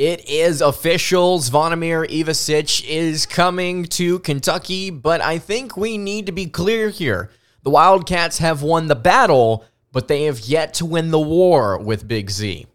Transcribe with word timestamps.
It 0.00 0.30
is 0.30 0.62
official. 0.62 1.40
Zvonimir 1.40 2.08
Ivisic 2.08 2.82
is 2.88 3.26
coming 3.26 3.84
to 3.84 4.18
Kentucky, 4.20 4.88
but 4.88 5.20
I 5.20 5.36
think 5.36 5.76
we 5.76 5.98
need 5.98 6.24
to 6.24 6.32
be 6.32 6.46
clear 6.46 6.88
here. 6.88 7.28
The 7.64 7.68
Wildcats 7.68 8.38
have 8.38 8.62
won 8.62 8.86
the 8.86 8.94
battle, 8.94 9.66
but 9.92 10.08
they 10.08 10.22
have 10.22 10.40
yet 10.40 10.72
to 10.74 10.86
win 10.86 11.10
the 11.10 11.20
war 11.20 11.76
with 11.76 12.08
Big 12.08 12.30
Z. 12.30 12.66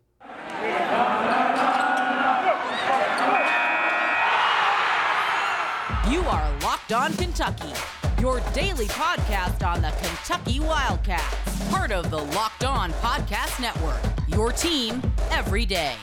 You 6.07 6.19
are 6.19 6.59
Locked 6.61 6.93
On 6.93 7.11
Kentucky, 7.13 7.73
your 8.21 8.39
daily 8.53 8.85
podcast 8.85 9.67
on 9.67 9.81
the 9.81 9.89
Kentucky 9.99 10.59
Wildcats, 10.59 11.69
part 11.71 11.91
of 11.91 12.11
the 12.11 12.19
Locked 12.19 12.65
On 12.65 12.91
Podcast 12.91 13.59
Network, 13.59 13.99
your 14.27 14.51
team 14.51 15.01
every 15.31 15.65
day. 15.65 15.95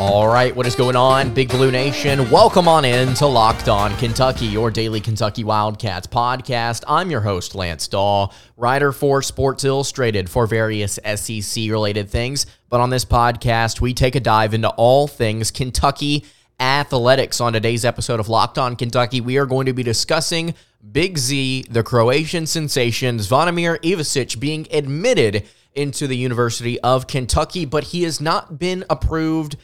All 0.00 0.26
right, 0.26 0.54
what 0.54 0.66
is 0.66 0.74
going 0.74 0.96
on, 0.96 1.32
Big 1.32 1.48
Blue 1.48 1.70
Nation? 1.70 2.28
Welcome 2.28 2.66
on 2.66 2.84
in 2.84 3.14
to 3.14 3.26
Locked 3.26 3.68
On 3.68 3.96
Kentucky, 3.96 4.46
your 4.46 4.68
daily 4.72 5.00
Kentucky 5.00 5.44
Wildcats 5.44 6.08
podcast. 6.08 6.82
I'm 6.88 7.12
your 7.12 7.20
host, 7.20 7.54
Lance 7.54 7.86
Dawe, 7.86 8.26
writer 8.56 8.90
for 8.90 9.22
Sports 9.22 9.62
Illustrated 9.62 10.28
for 10.28 10.48
various 10.48 10.98
SEC 11.14 11.70
related 11.70 12.10
things. 12.10 12.46
But 12.68 12.80
on 12.80 12.90
this 12.90 13.04
podcast, 13.04 13.80
we 13.80 13.94
take 13.94 14.16
a 14.16 14.20
dive 14.20 14.52
into 14.52 14.68
all 14.70 15.06
things 15.06 15.52
Kentucky 15.52 16.24
athletics. 16.58 17.40
On 17.40 17.52
today's 17.52 17.84
episode 17.84 18.18
of 18.18 18.28
Locked 18.28 18.58
On 18.58 18.74
Kentucky, 18.74 19.20
we 19.20 19.38
are 19.38 19.46
going 19.46 19.66
to 19.66 19.72
be 19.72 19.84
discussing 19.84 20.56
Big 20.90 21.18
Z, 21.18 21.66
the 21.70 21.84
Croatian 21.84 22.46
sensation, 22.46 23.18
Zvonimir 23.18 23.78
Ivisic 23.82 24.40
being 24.40 24.66
admitted 24.72 25.44
into 25.72 26.08
the 26.08 26.16
University 26.16 26.80
of 26.80 27.06
Kentucky, 27.06 27.64
but 27.64 27.84
he 27.84 28.02
has 28.02 28.20
not 28.20 28.58
been 28.58 28.84
approved 28.90 29.56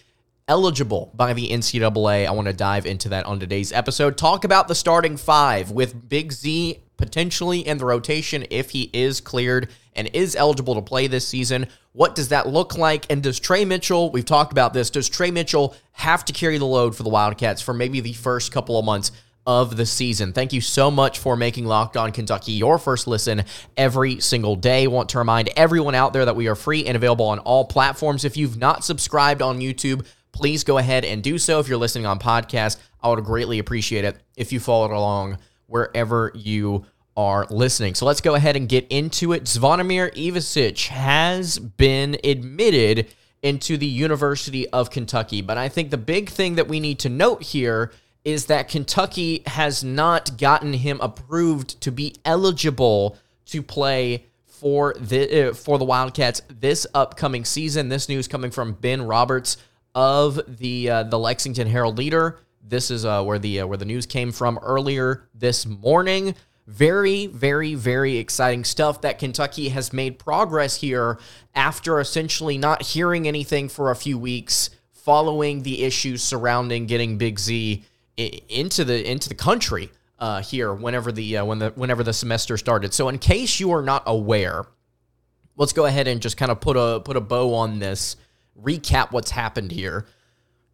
eligible 0.51 1.13
by 1.15 1.33
the 1.33 1.49
NCAA. 1.49 2.27
I 2.27 2.31
want 2.33 2.49
to 2.49 2.53
dive 2.53 2.85
into 2.85 3.09
that 3.11 3.25
on 3.25 3.39
today's 3.39 3.73
episode. 3.73 4.19
Talk 4.19 4.43
about 4.43 4.67
the 4.67 4.75
starting 4.75 5.17
five 5.17 5.71
with 5.71 6.09
Big 6.09 6.33
Z 6.33 6.83
potentially 6.97 7.61
in 7.61 7.79
the 7.79 7.85
rotation 7.85 8.45
if 8.51 8.71
he 8.71 8.91
is 8.93 9.21
cleared 9.21 9.71
and 9.95 10.11
is 10.13 10.35
eligible 10.35 10.75
to 10.75 10.83
play 10.83 11.07
this 11.07 11.27
season. 11.27 11.69
What 11.93 12.17
does 12.17 12.31
that 12.31 12.49
look 12.49 12.77
like? 12.77 13.07
And 13.09 13.23
does 13.23 13.39
Tre 13.39 13.65
Mitchell, 13.65 14.11
we've 14.11 14.25
talked 14.25 14.51
about 14.51 14.75
this, 14.75 14.91
does 14.91 15.09
Tre 15.09 15.31
Mitchell 15.31 15.77
have 15.93 16.25
to 16.25 16.33
carry 16.33 16.59
the 16.59 16.67
load 16.67 16.97
for 16.97 17.05
the 17.05 17.11
Wildcats 17.11 17.63
for 17.63 17.73
maybe 17.73 18.01
the 18.01 18.13
first 18.13 18.51
couple 18.53 18.77
of 18.77 18.85
months? 18.85 19.13
Of 19.47 19.79
the 19.79 19.87
season. 19.87 20.35
Thank 20.35 20.53
you 20.53 20.61
so 20.61 20.91
much 20.91 21.19
for 21.19 21.35
making 21.35 21.65
Locked 21.65 21.97
On 21.97 22.13
Kentucky 22.13 22.53
your 22.53 22.79
first 22.79 23.07
listen 23.09 23.45
every 23.75 24.21
single 24.21 24.55
day. 24.55 24.87
Want 24.87 25.09
to 25.09 25.19
remind 25.19 25.49
everyone 25.57 25.95
out 25.95 26.13
there 26.13 26.27
that 26.27 26.37
we 26.37 26.47
are 26.47 26.55
free 26.55 26.85
and 26.85 26.95
available 26.95 27.25
on 27.25 27.39
all 27.41 27.65
platforms. 27.65 28.27
If 28.27 28.37
you've 28.37 28.59
not 28.59 28.85
subscribed 28.85 29.41
on 29.41 29.59
YouTube, 29.59 30.07
please 30.33 30.65
go 30.65 30.79
ahead 30.79 31.05
and 31.05 31.23
do 31.23 31.39
so. 31.39 31.61
If 31.61 31.69
you're 31.69 31.79
listening 31.79 32.07
on 32.07 32.19
podcast, 32.19 32.79
I 33.03 33.09
would 33.09 33.25
greatly 33.25 33.59
appreciate 33.59 34.05
it 34.05 34.17
if 34.37 34.53
you 34.53 34.61
followed 34.61 34.91
along 34.91 35.39
wherever 35.67 36.33
you 36.35 36.85
are 37.17 37.47
listening. 37.51 37.95
So 37.95 38.07
let's 38.07 38.21
go 38.21 38.35
ahead 38.35 38.57
and 38.57 38.69
get 38.69 38.87
into 38.89 39.33
it. 39.33 39.45
Zvonimir 39.45 40.15
Ivisic 40.15 40.89
has 40.89 41.59
been 41.59 42.17
admitted 42.25 43.09
into 43.43 43.77
the 43.77 43.87
University 43.87 44.69
of 44.69 44.91
Kentucky, 44.91 45.41
but 45.41 45.59
I 45.59 45.69
think 45.69 45.91
the 45.91 45.99
big 45.99 46.29
thing 46.29 46.57
that 46.57 46.69
we 46.69 46.81
need 46.81 46.99
to 47.01 47.09
note 47.09 47.43
here 47.43 47.93
is 48.25 48.47
that 48.47 48.69
Kentucky 48.69 49.43
has 49.47 49.83
not 49.83 50.37
gotten 50.37 50.75
him 50.75 51.01
approved 51.01 51.81
to 51.81 51.91
be 51.91 52.15
eligible 52.25 53.17
to 53.47 53.63
play 53.63 54.27
for 54.47 54.95
the 54.99 55.49
uh, 55.49 55.55
for 55.55 55.79
the 55.79 55.87
Wildcats 55.87 56.43
this 56.49 56.87
upcoming 56.93 57.47
season. 57.47 57.89
This 57.89 58.11
news 58.11 58.29
coming 58.29 58.51
from 58.51 58.75
Ben 58.75 59.03
Roberts 59.03 59.57
of 59.95 60.41
the 60.47 60.91
uh, 60.91 61.03
the 61.05 61.19
Lexington 61.19 61.67
Herald 61.67 61.99
Leader. 61.99 62.39
This 62.63 62.91
is 62.91 63.05
uh, 63.05 63.23
where 63.25 63.39
the 63.39 63.61
uh, 63.61 63.67
where 63.67 63.79
the 63.79 63.85
news 63.85 64.07
came 64.07 64.33
from 64.33 64.59
earlier 64.63 65.29
this 65.35 65.67
morning. 65.67 66.35
Very, 66.67 67.27
very, 67.27 67.75
very 67.75 68.17
exciting 68.19 68.63
stuff 68.63 69.01
that 69.01 69.19
Kentucky 69.19 69.71
has 69.71 69.93
made 69.93 70.21
progress 70.21 70.77
here 70.77 71.19
after 71.53 71.99
essentially 71.99 72.59
not 72.59 72.83
hearing 72.83 73.27
anything 73.27 73.69
for 73.69 73.91
a 73.91 73.97
few 73.97 74.17
weeks 74.17 74.71
following 74.93 75.63
the 75.63 75.83
issues 75.83 76.23
surrounding 76.23 76.87
getting 76.87 77.19
Big 77.19 77.39
Z 77.39 77.85
into 78.17 78.85
the 78.85 79.11
into 79.11 79.29
the 79.29 79.35
country 79.35 79.91
uh, 80.19 80.43
here 80.43 80.73
whenever 80.73 81.11
the 81.11 81.39
uh, 81.39 81.45
when 81.45 81.59
the 81.59 81.71
whenever 81.71 82.05
the 82.05 82.13
semester 82.13 82.57
started. 82.57 82.95
So 82.95 83.09
in 83.09 83.19
case 83.19 83.59
you 83.59 83.73
are 83.73 83.83
not 83.83 84.03
aware, 84.07 84.67
let's 85.57 85.73
go 85.73 85.87
ahead 85.87 86.07
and 86.07 86.21
just 86.21 86.37
kind 86.37 86.53
of 86.53 86.61
put 86.61 86.77
a 86.77 87.01
put 87.01 87.17
a 87.17 87.21
bow 87.21 87.55
on 87.55 87.79
this. 87.79 88.17
Recap 88.59 89.13
what's 89.13 89.31
happened 89.31 89.73
here. 89.73 90.07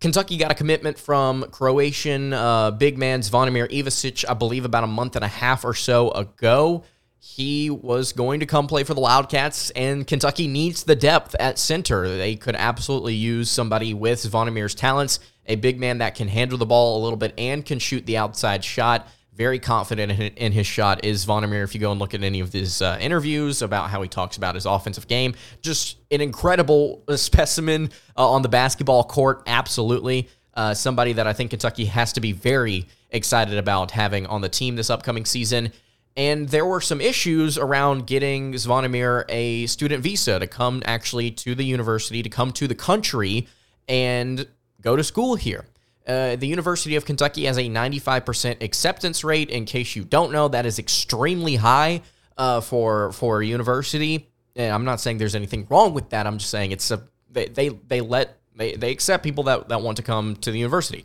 Kentucky 0.01 0.37
got 0.37 0.51
a 0.51 0.55
commitment 0.55 0.99
from 0.99 1.45
Croatian 1.51 2.33
uh, 2.33 2.71
big 2.71 2.99
man 2.99 3.21
Zvonimir 3.21 3.71
Ivisic, 3.71 4.25
I 4.29 4.35
believe, 4.35 4.65
about 4.65 4.85
a 4.85 4.89
month 4.89 5.17
and 5.17 5.25
a 5.25 5.29
half 5.29 5.65
or 5.65 5.75
so 5.75 6.11
ago. 6.11 6.85
He 7.19 7.71
was 7.71 8.13
going 8.13 8.41
to 8.41 8.47
come 8.47 8.67
play 8.67 8.85
for 8.85 8.95
the 8.95 9.01
Wildcats, 9.01 9.71
and 9.71 10.07
Kentucky 10.07 10.47
needs 10.47 10.85
the 10.85 10.95
depth 10.95 11.35
at 11.41 11.59
center. 11.59 12.17
They 12.17 12.37
could 12.37 12.55
absolutely 12.55 13.15
use 13.15 13.51
somebody 13.51 13.95
with 13.95 14.21
Zvonimir's 14.21 14.75
talents, 14.75 15.19
a 15.47 15.57
big 15.57 15.81
man 15.81 15.99
that 15.99 16.15
can 16.15 16.29
handle 16.29 16.59
the 16.59 16.67
ball 16.67 17.01
a 17.01 17.03
little 17.03 17.17
bit 17.17 17.35
and 17.39 17.65
can 17.65 17.79
shoot 17.79 18.05
the 18.07 18.19
outside 18.19 18.63
shot 18.65 19.09
very 19.37 19.59
confident 19.59 20.13
in 20.37 20.53
his 20.53 20.67
shot 20.67 21.05
is 21.05 21.27
Zvonimir. 21.27 21.63
If 21.63 21.75
you 21.75 21.81
go 21.81 21.91
and 21.91 22.01
look 22.01 22.15
at 22.15 22.23
any 22.23 22.41
of 22.41 22.53
his 22.53 22.81
uh, 22.81 22.97
interviews 23.01 23.61
about 23.61 23.91
how 23.91 24.01
he 24.01 24.09
talks 24.09 24.39
about 24.39 24.55
his 24.55 24.65
offensive 24.65 25.07
game, 25.07 25.35
just 25.61 25.99
an 26.11 26.23
incredible 26.23 27.05
specimen 27.17 27.91
uh, 28.17 28.29
on 28.29 28.43
the 28.43 28.49
basketball 28.49 29.05
court. 29.05 29.43
Absolutely. 29.47 30.29
Uh, 30.55 30.73
somebody 30.73 31.13
that 31.13 31.27
I 31.27 31.35
think 31.35 31.51
Kentucky 31.51 31.85
has 31.85 32.15
to 32.15 32.21
be 32.21 32.33
very 32.33 32.87
excited 33.11 33.59
about 33.59 33.91
having 33.91 34.27
on 34.27 34.41
the 34.41 34.49
team 34.49 34.75
this 34.75 34.89
upcoming 34.89 35.27
season. 35.27 35.71
And 36.17 36.49
there 36.49 36.65
were 36.65 36.81
some 36.81 37.03
issues 37.03 37.59
around 37.59 38.07
getting 38.07 38.55
Zvonimir 38.55 39.27
a 39.29 39.67
student 39.67 40.03
visa 40.03 40.39
to 40.39 40.47
come 40.47 40.83
actually 40.87 41.31
to 41.33 41.55
the 41.55 41.65
university, 41.65 42.23
to 42.23 42.31
come 42.31 42.53
to 42.53 42.67
the 42.67 42.75
country 42.75 43.49
and 43.87 44.47
go 44.81 44.97
to 44.97 45.05
school 45.05 45.35
here. 45.35 45.67
Uh, 46.07 46.37
the 46.37 46.47
University 46.47 46.95
of 46.95 47.05
Kentucky 47.05 47.47
has 47.47 47.59
a 47.59 47.63
95% 47.63 48.63
acceptance 48.63 49.25
rate. 49.25 49.51
In 49.51 49.65
case 49.65 49.97
you 49.97 50.05
don't 50.05 50.31
know, 50.31 50.49
that 50.49 50.65
is 50.65 50.79
extremely 50.79 51.57
high 51.57 52.03
uh, 52.37 52.61
for 52.61 53.13
for 53.13 53.41
a 53.41 53.47
university. 53.47 54.29
And 54.55 54.73
I'm 54.73 54.85
not 54.85 55.01
saying 55.01 55.19
there's 55.19 55.35
anything 55.35 55.67
wrong 55.69 55.95
with 55.95 56.11
that. 56.11 56.27
I'm 56.27 56.39
just 56.39 56.51
saying 56.51 56.71
it's 56.71 56.91
a 56.91 57.03
they 57.31 57.47
they, 57.47 57.69
they 57.69 58.01
let 58.01 58.39
they, 58.55 58.73
they 58.73 58.91
accept 58.91 59.25
people 59.25 59.45
that, 59.45 59.69
that 59.69 59.83
want 59.83 59.97
to 59.99 60.03
come 60.03 60.37
to 60.37 60.51
the 60.51 60.59
university 60.59 61.05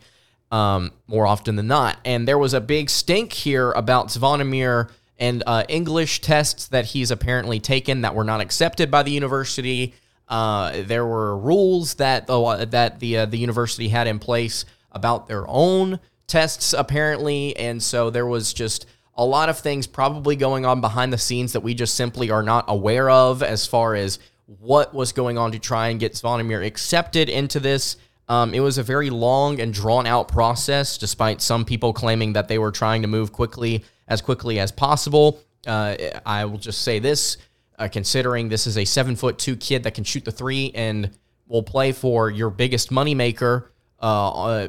um, 0.50 0.92
more 1.06 1.26
often 1.26 1.56
than 1.56 1.66
not. 1.66 1.98
And 2.04 2.28
there 2.28 2.38
was 2.38 2.54
a 2.54 2.60
big 2.60 2.88
stink 2.90 3.32
here 3.32 3.72
about 3.72 4.08
Zvonimir 4.08 4.90
and 5.18 5.42
uh, 5.46 5.64
English 5.68 6.20
tests 6.20 6.68
that 6.68 6.86
he's 6.86 7.10
apparently 7.10 7.60
taken 7.60 8.02
that 8.02 8.14
were 8.14 8.24
not 8.24 8.40
accepted 8.40 8.90
by 8.90 9.02
the 9.02 9.10
university. 9.10 9.94
Uh, 10.28 10.82
there 10.84 11.06
were 11.06 11.36
rules 11.36 11.94
that 11.94 12.26
the 12.26 12.66
that 12.70 13.00
the 13.00 13.18
uh, 13.18 13.26
the 13.26 13.38
university 13.38 13.88
had 13.88 14.06
in 14.06 14.18
place 14.18 14.64
about 14.92 15.26
their 15.26 15.46
own 15.48 16.00
tests, 16.26 16.72
apparently. 16.72 17.56
And 17.56 17.82
so 17.82 18.10
there 18.10 18.26
was 18.26 18.52
just 18.52 18.86
a 19.14 19.24
lot 19.24 19.48
of 19.48 19.58
things 19.58 19.86
probably 19.86 20.36
going 20.36 20.64
on 20.64 20.80
behind 20.80 21.12
the 21.12 21.18
scenes 21.18 21.52
that 21.52 21.60
we 21.60 21.74
just 21.74 21.94
simply 21.94 22.30
are 22.30 22.42
not 22.42 22.64
aware 22.68 23.10
of 23.10 23.42
as 23.42 23.66
far 23.66 23.94
as 23.94 24.18
what 24.46 24.94
was 24.94 25.12
going 25.12 25.38
on 25.38 25.52
to 25.52 25.58
try 25.58 25.88
and 25.88 26.00
get 26.00 26.14
Zvonimir 26.14 26.64
accepted 26.64 27.28
into 27.28 27.60
this. 27.60 27.96
Um, 28.28 28.54
it 28.54 28.60
was 28.60 28.78
a 28.78 28.82
very 28.82 29.10
long 29.10 29.60
and 29.60 29.74
drawn 29.74 30.06
out 30.06 30.28
process, 30.28 30.96
despite 30.96 31.42
some 31.42 31.64
people 31.64 31.92
claiming 31.92 32.32
that 32.34 32.48
they 32.48 32.58
were 32.58 32.70
trying 32.70 33.02
to 33.02 33.08
move 33.08 33.32
quickly, 33.32 33.84
as 34.08 34.22
quickly 34.22 34.58
as 34.58 34.72
possible. 34.72 35.40
Uh, 35.66 35.96
I 36.24 36.44
will 36.44 36.58
just 36.58 36.82
say 36.82 36.98
this 36.98 37.36
uh, 37.78 37.88
considering 37.88 38.48
this 38.48 38.66
is 38.66 38.78
a 38.78 38.84
seven 38.84 39.16
foot 39.16 39.38
two 39.38 39.56
kid 39.56 39.82
that 39.82 39.94
can 39.94 40.04
shoot 40.04 40.24
the 40.24 40.32
three 40.32 40.70
and 40.74 41.10
will 41.46 41.62
play 41.62 41.92
for 41.92 42.30
your 42.30 42.50
biggest 42.50 42.90
moneymaker 42.90 43.66
uh, 44.00 44.30
uh 44.30 44.68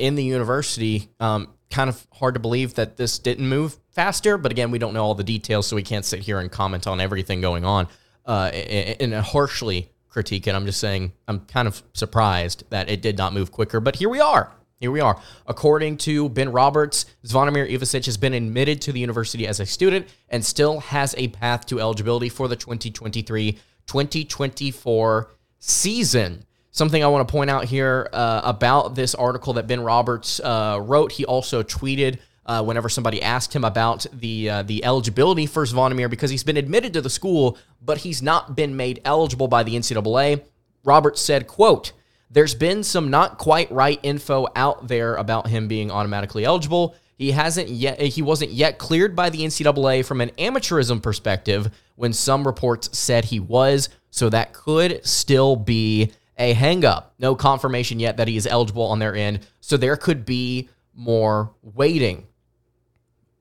in 0.00 0.14
the 0.14 0.24
university. 0.24 1.08
Um, 1.20 1.48
kind 1.70 1.88
of 1.88 2.06
hard 2.12 2.34
to 2.34 2.40
believe 2.40 2.74
that 2.74 2.96
this 2.96 3.18
didn't 3.18 3.48
move 3.48 3.78
faster, 3.90 4.36
but 4.36 4.50
again, 4.50 4.70
we 4.70 4.78
don't 4.78 4.92
know 4.92 5.04
all 5.04 5.14
the 5.14 5.24
details, 5.24 5.66
so 5.66 5.76
we 5.76 5.82
can't 5.82 6.04
sit 6.04 6.20
here 6.20 6.40
and 6.40 6.50
comment 6.50 6.86
on 6.86 7.00
everything 7.00 7.40
going 7.40 7.64
on 7.64 7.86
uh, 8.26 8.50
and 8.52 9.14
harshly 9.14 9.90
critique 10.08 10.46
it. 10.46 10.54
I'm 10.54 10.66
just 10.66 10.80
saying 10.80 11.12
I'm 11.28 11.40
kind 11.40 11.68
of 11.68 11.82
surprised 11.94 12.64
that 12.70 12.90
it 12.90 13.02
did 13.02 13.16
not 13.16 13.32
move 13.32 13.52
quicker, 13.52 13.80
but 13.80 13.96
here 13.96 14.08
we 14.08 14.20
are. 14.20 14.52
Here 14.80 14.90
we 14.90 15.00
are. 15.00 15.20
According 15.46 15.98
to 15.98 16.30
Ben 16.30 16.52
Roberts, 16.52 17.04
Zvonimir 17.26 17.70
Ivisic 17.70 18.06
has 18.06 18.16
been 18.16 18.32
admitted 18.32 18.80
to 18.82 18.92
the 18.92 19.00
university 19.00 19.46
as 19.46 19.60
a 19.60 19.66
student 19.66 20.08
and 20.30 20.44
still 20.44 20.80
has 20.80 21.14
a 21.18 21.28
path 21.28 21.66
to 21.66 21.80
eligibility 21.80 22.30
for 22.30 22.48
the 22.48 22.56
2023 22.56 23.58
2024 23.86 25.30
season. 25.58 26.44
Something 26.72 27.02
I 27.02 27.08
want 27.08 27.26
to 27.26 27.32
point 27.32 27.50
out 27.50 27.64
here 27.64 28.08
uh, 28.12 28.42
about 28.44 28.94
this 28.94 29.14
article 29.14 29.54
that 29.54 29.66
Ben 29.66 29.80
Roberts 29.80 30.38
uh, 30.40 30.78
wrote. 30.80 31.12
He 31.12 31.24
also 31.24 31.62
tweeted 31.62 32.18
uh, 32.46 32.62
whenever 32.62 32.88
somebody 32.88 33.20
asked 33.22 33.54
him 33.54 33.64
about 33.64 34.06
the 34.12 34.50
uh, 34.50 34.62
the 34.62 34.84
eligibility 34.84 35.46
for 35.46 35.64
Zvonimir 35.64 36.08
because 36.08 36.30
he's 36.30 36.44
been 36.44 36.56
admitted 36.56 36.92
to 36.92 37.00
the 37.00 37.10
school, 37.10 37.58
but 37.82 37.98
he's 37.98 38.22
not 38.22 38.54
been 38.54 38.76
made 38.76 39.00
eligible 39.04 39.48
by 39.48 39.62
the 39.62 39.74
NCAA. 39.74 40.42
Roberts 40.84 41.20
said, 41.20 41.46
"quote." 41.46 41.92
There's 42.32 42.54
been 42.54 42.84
some 42.84 43.10
not 43.10 43.38
quite 43.38 43.72
right 43.72 43.98
info 44.04 44.46
out 44.54 44.86
there 44.86 45.16
about 45.16 45.48
him 45.48 45.66
being 45.66 45.90
automatically 45.90 46.44
eligible. 46.44 46.94
He 47.16 47.32
hasn't 47.32 47.68
yet 47.68 48.00
he 48.00 48.22
wasn't 48.22 48.52
yet 48.52 48.78
cleared 48.78 49.16
by 49.16 49.30
the 49.30 49.40
NCAA 49.40 50.04
from 50.04 50.20
an 50.20 50.30
amateurism 50.38 51.02
perspective 51.02 51.70
when 51.96 52.12
some 52.12 52.46
reports 52.46 52.96
said 52.96 53.26
he 53.26 53.40
was, 53.40 53.88
so 54.10 54.30
that 54.30 54.52
could 54.52 55.04
still 55.04 55.56
be 55.56 56.12
a 56.40 56.54
hangup. 56.54 57.04
No 57.18 57.36
confirmation 57.36 58.00
yet 58.00 58.16
that 58.16 58.26
he 58.26 58.36
is 58.36 58.46
eligible 58.46 58.84
on 58.84 58.98
their 58.98 59.14
end, 59.14 59.46
so 59.60 59.76
there 59.76 59.96
could 59.96 60.24
be 60.24 60.68
more 60.94 61.52
waiting. 61.62 62.26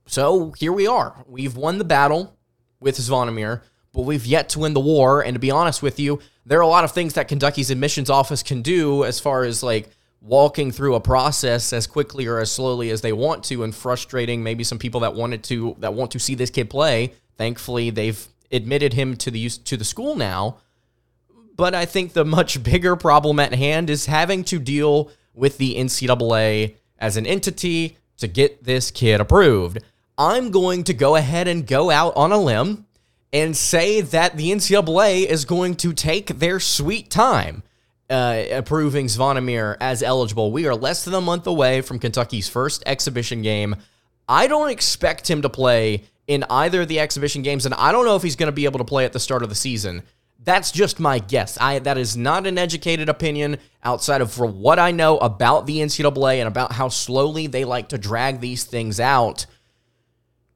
So 0.06 0.52
here 0.58 0.74
we 0.74 0.86
are. 0.86 1.24
We've 1.28 1.56
won 1.56 1.78
the 1.78 1.86
battle 1.86 2.36
with 2.80 2.98
Zvonimir, 2.98 3.62
but 3.94 4.02
we've 4.02 4.26
yet 4.26 4.50
to 4.50 4.60
win 4.60 4.74
the 4.74 4.80
war. 4.80 5.24
And 5.24 5.36
to 5.36 5.40
be 5.40 5.50
honest 5.50 5.82
with 5.82 6.00
you, 6.00 6.20
there 6.46 6.60
are 6.60 6.64
a 6.64 6.68
lot 6.68 6.84
of 6.84 6.92
things 6.92 7.14
that 7.14 7.28
Kentucky's 7.28 7.72
admissions 7.72 8.10
office 8.10 8.44
can 8.44 8.62
do 8.62 9.06
as 9.06 9.20
far 9.20 9.44
as 9.44 9.64
like 9.64 9.90
walking 10.22 10.72
through 10.72 10.96
a 10.96 11.00
process 11.00 11.72
as 11.72 11.88
quickly 11.88 12.28
or 12.28 12.40
as 12.40 12.52
slowly 12.52 12.90
as 12.90 13.02
they 13.02 13.14
want 13.14 13.44
to 13.46 13.64
and 13.64 13.74
frustrating 13.74 14.44
maybe 14.44 14.64
some 14.66 14.78
people 14.78 15.00
that 15.00 15.14
wanted 15.14 15.44
to 15.44 15.76
that 15.80 15.94
want 15.94 16.12
to 16.12 16.20
see 16.20 16.36
this 16.36 16.50
kid 16.50 16.70
play. 16.70 17.14
Thankfully, 17.38 17.90
they've 17.90 18.28
admitted 18.52 18.94
him 18.94 19.16
to 19.18 19.32
the 19.32 19.48
to 19.50 19.78
the 19.78 19.86
school 19.86 20.16
now. 20.16 20.58
But 21.60 21.76
I 21.76 21.84
think 21.84 22.14
the 22.14 22.24
much 22.24 22.64
bigger 22.64 22.96
problem 22.96 23.38
at 23.38 23.54
hand 23.54 23.90
is 23.90 24.06
having 24.06 24.46
to 24.46 24.60
deal 24.60 25.12
with 25.34 25.58
the 25.58 25.76
NCAA 25.76 26.78
as 26.98 27.18
an 27.18 27.26
entity 27.26 27.98
to 28.20 28.30
get 28.30 28.64
this 28.64 28.92
kid 28.92 29.20
approved. 29.20 29.80
I'm 30.18 30.52
going 30.52 30.86
to 30.86 30.94
go 30.94 31.18
ahead 31.18 31.50
and 31.50 31.68
go 31.68 31.92
out 31.92 32.16
on 32.16 32.32
a 32.32 32.38
limb 32.38 32.86
and 33.34 33.58
say 33.58 34.00
that 34.00 34.38
the 34.38 34.52
NCAA 34.52 35.26
is 35.26 35.44
going 35.44 35.76
to 35.76 35.92
take 35.92 36.40
their 36.40 36.62
sweet 36.62 37.10
time 37.10 37.64
uh, 38.10 38.44
approving 38.52 39.08
Zvonimir 39.08 39.76
as 39.82 40.02
eligible. 40.02 40.54
We 40.54 40.66
are 40.66 40.76
less 40.76 41.04
than 41.04 41.14
a 41.14 41.20
month 41.20 41.46
away 41.46 41.82
from 41.82 42.00
Kentucky's 42.00 42.48
first 42.48 42.84
exhibition 42.86 43.42
game. 43.42 43.76
I 44.30 44.48
don't 44.48 44.70
expect 44.70 45.30
him 45.30 45.42
to 45.42 45.50
play 45.50 46.06
in 46.26 46.46
either 46.50 46.84
of 46.84 46.88
the 46.88 47.02
exhibition 47.02 47.42
games, 47.42 47.66
and 47.66 47.76
I 47.76 47.92
don't 47.92 48.06
know 48.06 48.16
if 48.16 48.24
he's 48.24 48.38
going 48.38 48.48
to 48.48 48.56
be 48.56 48.66
able 48.66 48.80
to 48.80 48.86
play 48.86 49.04
at 49.04 49.12
the 49.12 49.20
start 49.20 49.44
of 49.44 49.50
the 49.50 49.56
season. 49.56 50.04
That's 50.42 50.72
just 50.72 51.00
my 51.00 51.20
guess. 51.20 51.58
I 51.60 51.80
that 51.80 51.98
is 51.98 52.16
not 52.16 52.48
an 52.48 52.58
educated 52.58 53.10
opinion 53.10 53.58
outside 53.84 54.22
of 54.22 54.32
for 54.32 54.46
what 54.46 54.80
I 54.80 54.92
know 54.92 55.18
about 55.18 55.66
the 55.66 55.80
NCAA 55.80 56.40
and 56.40 56.48
about 56.48 56.72
how 56.72 56.88
slowly 56.88 57.48
they 57.48 57.66
like 57.66 57.90
to 57.90 57.98
drag 57.98 58.40
these 58.40 58.64
things 58.64 59.00
out. 59.00 59.46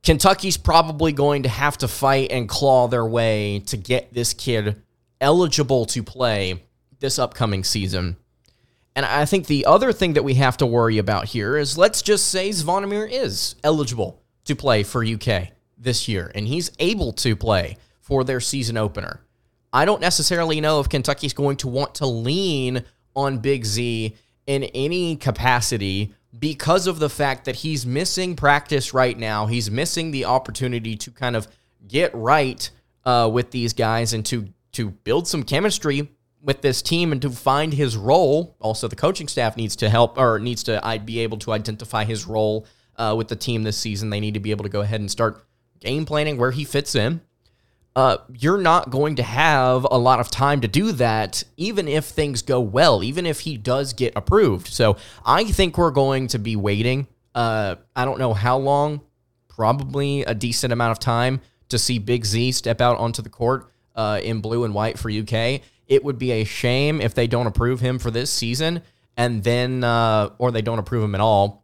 Kentucky's 0.02 0.58
probably 0.58 1.12
going 1.12 1.44
to 1.44 1.50
have 1.50 1.78
to 1.80 1.88
fight 1.88 2.32
and 2.32 2.50
claw 2.50 2.88
their 2.88 3.06
way 3.06 3.60
to 3.68 3.78
get 3.78 4.14
this 4.14 4.34
kid 4.34 4.82
eligible 5.22 5.86
to 5.86 6.04
play 6.04 6.64
this 7.00 7.20
upcoming 7.20 7.64
season. 7.64 8.18
And 8.96 9.06
I 9.06 9.26
think 9.26 9.48
the 9.48 9.66
other 9.66 9.92
thing 9.92 10.14
that 10.14 10.24
we 10.24 10.36
have 10.36 10.58
to 10.58 10.66
worry 10.66 10.98
about 10.98 11.26
here 11.26 11.58
is 11.58 11.78
let's 11.78 12.02
just 12.02 12.30
say 12.30 12.50
Zvonimir 12.50 13.10
is 13.10 13.56
eligible 13.64 14.22
to 14.46 14.56
play 14.56 14.84
for 14.84 15.04
UK 15.04 15.50
this 15.78 16.08
year, 16.08 16.32
and 16.36 16.48
he's 16.48 16.72
able 16.80 17.12
to 17.14 17.36
play 17.36 17.78
for 18.02 18.24
their 18.24 18.40
season 18.40 18.78
opener. 18.78 19.22
I 19.74 19.86
don't 19.86 20.02
necessarily 20.02 20.62
know 20.62 20.80
if 20.80 20.88
Kentucky's 20.88 21.34
going 21.34 21.58
to 21.58 21.68
want 21.68 21.96
to 21.96 22.06
lean 22.06 22.84
on 23.16 23.40
Big 23.40 23.66
Z 23.66 24.16
in 24.46 24.64
any 24.64 25.16
capacity 25.16 26.14
because 26.38 26.86
of 26.86 27.00
the 27.00 27.10
fact 27.10 27.46
that 27.46 27.58
he's 27.58 27.86
missing 27.86 28.36
practice 28.36 28.94
right 28.94 29.18
now. 29.18 29.48
He's 29.48 29.72
missing 29.72 30.12
the 30.12 30.26
opportunity 30.26 30.96
to 30.98 31.12
kind 31.12 31.36
of 31.36 31.48
get 31.88 32.14
right 32.14 32.70
uh, 33.04 33.30
with 33.34 33.52
these 33.52 33.74
guys 33.74 34.14
and 34.14 34.26
to 34.28 34.48
to 34.74 34.90
build 34.90 35.28
some 35.28 35.44
chemistry 35.44 36.10
with 36.42 36.62
this 36.62 36.82
team 36.82 37.12
and 37.12 37.22
to 37.22 37.30
find 37.30 37.74
his 37.74 37.96
role. 37.96 38.56
Also, 38.60 38.88
the 38.88 38.96
coaching 38.96 39.28
staff 39.28 39.56
needs 39.56 39.76
to 39.78 39.90
help 39.90 40.18
or 40.18 40.40
needs 40.40 40.64
to 40.64 40.86
I'd 40.86 41.06
be 41.06 41.20
able 41.20 41.38
to 41.40 41.52
identify 41.52 42.04
his 42.04 42.26
role 42.28 42.68
uh, 42.98 43.14
with 43.18 43.28
the 43.28 43.36
team 43.36 43.64
this 43.64 43.78
season. 43.78 44.10
They 44.12 44.20
need 44.20 44.36
to 44.36 44.40
be 44.40 44.52
able 44.52 44.64
to 44.64 44.70
go 44.70 44.82
ahead 44.82 45.00
and 45.00 45.10
start 45.10 45.46
game 45.80 46.06
planning 46.06 46.38
where 46.38 46.52
he 46.52 46.64
fits 46.64 46.96
in 46.96 47.22
uh, 47.96 48.18
you're 48.32 48.58
not 48.58 48.90
going 48.90 49.16
to 49.16 49.24
have 49.24 49.86
a 49.90 49.98
lot 49.98 50.20
of 50.20 50.32
time 50.32 50.62
to 50.62 50.68
do 50.68 50.92
that, 50.94 51.44
even 51.58 51.88
if 51.88 52.06
things 52.06 52.42
go 52.42 52.60
well, 52.60 53.04
even 53.04 53.26
if 53.26 53.42
he 53.42 53.58
does 53.58 53.94
get 53.94 54.14
approved. 54.16 54.68
So 54.68 54.98
I 55.26 55.46
think 55.46 55.78
we're 55.78 55.92
going 55.92 56.28
to 56.28 56.40
be 56.40 56.56
waiting. 56.56 57.08
Uh, 57.36 57.76
I 57.96 58.06
don't 58.06 58.18
know 58.18 58.34
how 58.34 58.58
long, 58.58 59.02
probably 59.48 60.24
a 60.24 60.34
decent 60.34 60.74
amount 60.74 60.92
of 60.92 61.00
time 61.00 61.42
to 61.70 61.78
see 61.78 62.00
Big 62.00 62.26
Z 62.26 62.54
step 62.54 62.82
out 62.82 62.98
onto 62.98 63.22
the 63.22 63.30
court 63.30 63.72
uh, 63.96 64.20
in 64.24 64.42
blue 64.42 64.64
and 64.64 64.74
white 64.74 64.98
for 64.98 65.12
UK. 65.12 65.62
It 65.88 66.04
would 66.04 66.18
be 66.18 66.32
a 66.32 66.44
shame 66.44 67.00
if 67.00 67.14
they 67.14 67.28
don't 67.28 67.46
approve 67.46 67.80
him 67.80 68.00
for 68.00 68.10
this 68.10 68.32
season 68.32 68.82
and 69.16 69.44
then, 69.44 69.84
uh, 69.84 70.30
or 70.40 70.52
they 70.52 70.62
don't 70.64 70.80
approve 70.80 71.04
him 71.04 71.14
at 71.14 71.22
all. 71.22 71.64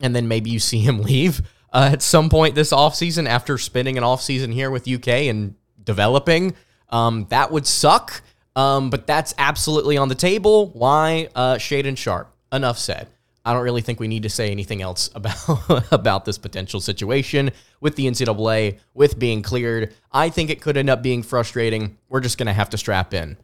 And 0.00 0.16
then 0.16 0.28
maybe 0.28 0.48
you 0.48 0.58
see 0.58 0.80
him 0.80 1.02
leave 1.02 1.42
uh, 1.72 1.90
at 1.92 2.02
some 2.02 2.28
point 2.28 2.54
this 2.54 2.72
offseason 2.72 3.28
after 3.28 3.58
spending 3.58 3.96
an 3.98 4.04
offseason 4.04 4.52
here 4.52 4.70
with 4.70 4.88
UK 4.88 5.08
and 5.28 5.54
developing. 5.82 6.54
Um, 6.88 7.26
that 7.30 7.52
would 7.52 7.66
suck, 7.66 8.22
um, 8.56 8.90
but 8.90 9.06
that's 9.06 9.34
absolutely 9.38 9.96
on 9.96 10.08
the 10.08 10.14
table. 10.14 10.70
Why? 10.70 11.28
Uh, 11.34 11.54
Shaedon 11.54 11.96
Sharpe. 11.96 12.34
Enough 12.52 12.78
said. 12.78 13.08
I 13.44 13.52
don't 13.54 13.62
really 13.62 13.80
think 13.80 14.00
we 14.00 14.08
need 14.08 14.24
to 14.24 14.28
say 14.28 14.50
anything 14.50 14.82
else 14.82 15.08
about 15.14 15.92
about 15.92 16.24
this 16.24 16.38
potential 16.38 16.80
situation 16.80 17.50
with 17.80 17.96
the 17.96 18.06
NCAA 18.06 18.78
with 18.92 19.18
being 19.18 19.42
cleared. 19.42 19.94
I 20.12 20.28
think 20.30 20.50
it 20.50 20.60
could 20.60 20.76
end 20.76 20.90
up 20.90 21.02
being 21.02 21.22
frustrating. 21.22 21.96
We're 22.08 22.20
just 22.20 22.38
gonna 22.38 22.52
have 22.52 22.70
to 22.70 22.78
strap 22.78 23.14
in. 23.14 23.36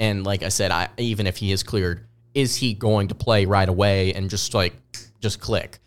And 0.00 0.24
like 0.24 0.42
I 0.42 0.48
said, 0.48 0.70
I, 0.70 0.88
even 0.96 1.26
if 1.26 1.36
he 1.38 1.50
is 1.50 1.62
cleared, 1.62 2.06
is 2.34 2.56
he 2.56 2.74
going 2.74 3.08
to 3.08 3.14
play 3.14 3.46
right 3.46 3.68
away 3.68 4.12
and 4.12 4.30
just 4.30 4.54
like 4.54 4.74
just 5.20 5.40
click? 5.40 5.78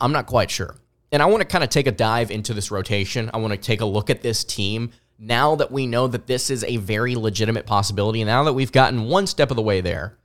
I'm 0.00 0.12
not 0.12 0.26
quite 0.26 0.50
sure. 0.50 0.76
And 1.12 1.22
I 1.22 1.26
want 1.26 1.40
to 1.40 1.46
kind 1.46 1.62
of 1.62 1.70
take 1.70 1.86
a 1.86 1.92
dive 1.92 2.30
into 2.30 2.52
this 2.52 2.70
rotation. 2.70 3.30
I 3.32 3.38
want 3.38 3.52
to 3.52 3.58
take 3.58 3.80
a 3.80 3.84
look 3.84 4.10
at 4.10 4.22
this 4.22 4.44
team 4.44 4.90
now 5.18 5.56
that 5.56 5.70
we 5.70 5.86
know 5.86 6.08
that 6.08 6.26
this 6.26 6.50
is 6.50 6.64
a 6.64 6.76
very 6.76 7.14
legitimate 7.14 7.66
possibility. 7.66 8.22
Now 8.24 8.44
that 8.44 8.52
we've 8.52 8.72
gotten 8.72 9.04
one 9.04 9.26
step 9.26 9.50
of 9.50 9.56
the 9.56 9.62
way 9.62 9.80
there, 9.80 10.18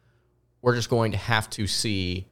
we're 0.62 0.76
just 0.76 0.90
going 0.90 1.12
to 1.12 1.18
have 1.18 1.50
to 1.52 1.68
see. 1.68 2.28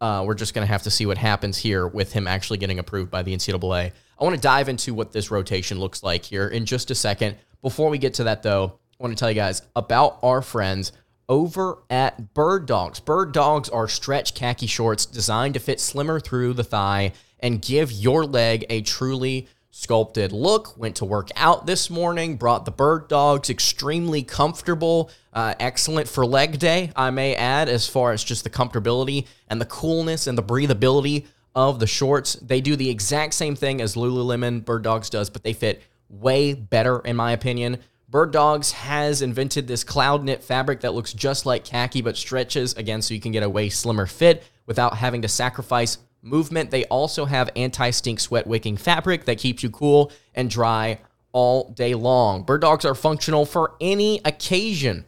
Uh, 0.00 0.24
we're 0.26 0.34
just 0.34 0.52
going 0.52 0.66
to 0.66 0.72
have 0.72 0.82
to 0.82 0.90
see 0.90 1.06
what 1.06 1.16
happens 1.16 1.56
here 1.56 1.86
with 1.86 2.12
him 2.12 2.26
actually 2.26 2.58
getting 2.58 2.80
approved 2.80 3.10
by 3.10 3.22
the 3.22 3.34
NCAA. 3.34 3.92
I 4.18 4.24
want 4.24 4.34
to 4.34 4.40
dive 4.40 4.68
into 4.68 4.94
what 4.94 5.12
this 5.12 5.30
rotation 5.30 5.78
looks 5.78 6.02
like 6.02 6.24
here 6.24 6.48
in 6.48 6.66
just 6.66 6.90
a 6.90 6.94
second. 6.94 7.36
Before 7.62 7.88
we 7.88 7.98
get 7.98 8.14
to 8.14 8.24
that, 8.24 8.42
though, 8.42 8.78
I 8.98 9.02
want 9.02 9.16
to 9.16 9.20
tell 9.20 9.30
you 9.30 9.36
guys 9.36 9.62
about 9.76 10.18
our 10.22 10.42
friends 10.42 10.90
over 11.28 11.78
at 11.88 12.34
Bird 12.34 12.66
Dogs. 12.66 12.98
Bird 12.98 13.32
Dogs 13.32 13.68
are 13.68 13.86
stretch 13.86 14.34
khaki 14.34 14.66
shorts 14.66 15.06
designed 15.06 15.54
to 15.54 15.60
fit 15.60 15.80
slimmer 15.80 16.18
through 16.18 16.54
the 16.54 16.64
thigh 16.64 17.12
and 17.42 17.60
give 17.60 17.92
your 17.92 18.24
leg 18.24 18.64
a 18.70 18.80
truly 18.80 19.48
sculpted 19.70 20.32
look. 20.32 20.78
Went 20.78 20.96
to 20.96 21.04
work 21.04 21.28
out 21.34 21.66
this 21.66 21.90
morning, 21.90 22.36
brought 22.36 22.64
the 22.64 22.70
bird 22.70 23.08
dogs, 23.08 23.50
extremely 23.50 24.22
comfortable, 24.22 25.10
uh, 25.32 25.54
excellent 25.58 26.08
for 26.08 26.24
leg 26.24 26.58
day, 26.58 26.92
I 26.94 27.10
may 27.10 27.34
add, 27.34 27.68
as 27.68 27.88
far 27.88 28.12
as 28.12 28.22
just 28.22 28.44
the 28.44 28.50
comfortability 28.50 29.26
and 29.48 29.60
the 29.60 29.66
coolness 29.66 30.26
and 30.26 30.38
the 30.38 30.42
breathability 30.42 31.26
of 31.54 31.80
the 31.80 31.86
shorts. 31.86 32.34
They 32.34 32.60
do 32.60 32.76
the 32.76 32.90
exact 32.90 33.34
same 33.34 33.56
thing 33.56 33.80
as 33.80 33.96
Lululemon 33.96 34.64
Bird 34.64 34.84
Dogs 34.84 35.10
does, 35.10 35.30
but 35.30 35.42
they 35.42 35.52
fit 35.52 35.82
way 36.08 36.54
better, 36.54 37.00
in 37.00 37.16
my 37.16 37.32
opinion. 37.32 37.78
Bird 38.08 38.30
Dogs 38.30 38.72
has 38.72 39.22
invented 39.22 39.66
this 39.66 39.84
cloud 39.84 40.22
knit 40.22 40.44
fabric 40.44 40.80
that 40.80 40.92
looks 40.92 41.14
just 41.14 41.46
like 41.46 41.64
khaki 41.64 42.02
but 42.02 42.14
stretches 42.16 42.74
again 42.74 43.00
so 43.00 43.14
you 43.14 43.20
can 43.20 43.32
get 43.32 43.42
a 43.42 43.48
way 43.48 43.70
slimmer 43.70 44.04
fit 44.04 44.44
without 44.66 44.98
having 44.98 45.22
to 45.22 45.28
sacrifice 45.28 45.96
movement. 46.22 46.70
They 46.70 46.84
also 46.86 47.24
have 47.24 47.50
anti 47.56 47.90
stink 47.90 48.20
sweat 48.20 48.46
wicking 48.46 48.76
fabric 48.76 49.24
that 49.26 49.38
keeps 49.38 49.62
you 49.62 49.70
cool 49.70 50.12
and 50.34 50.48
dry 50.48 51.00
all 51.32 51.70
day 51.70 51.94
long. 51.94 52.44
Bird 52.44 52.60
dogs 52.60 52.84
are 52.84 52.94
functional 52.94 53.44
for 53.44 53.74
any 53.80 54.20
occasion 54.24 55.04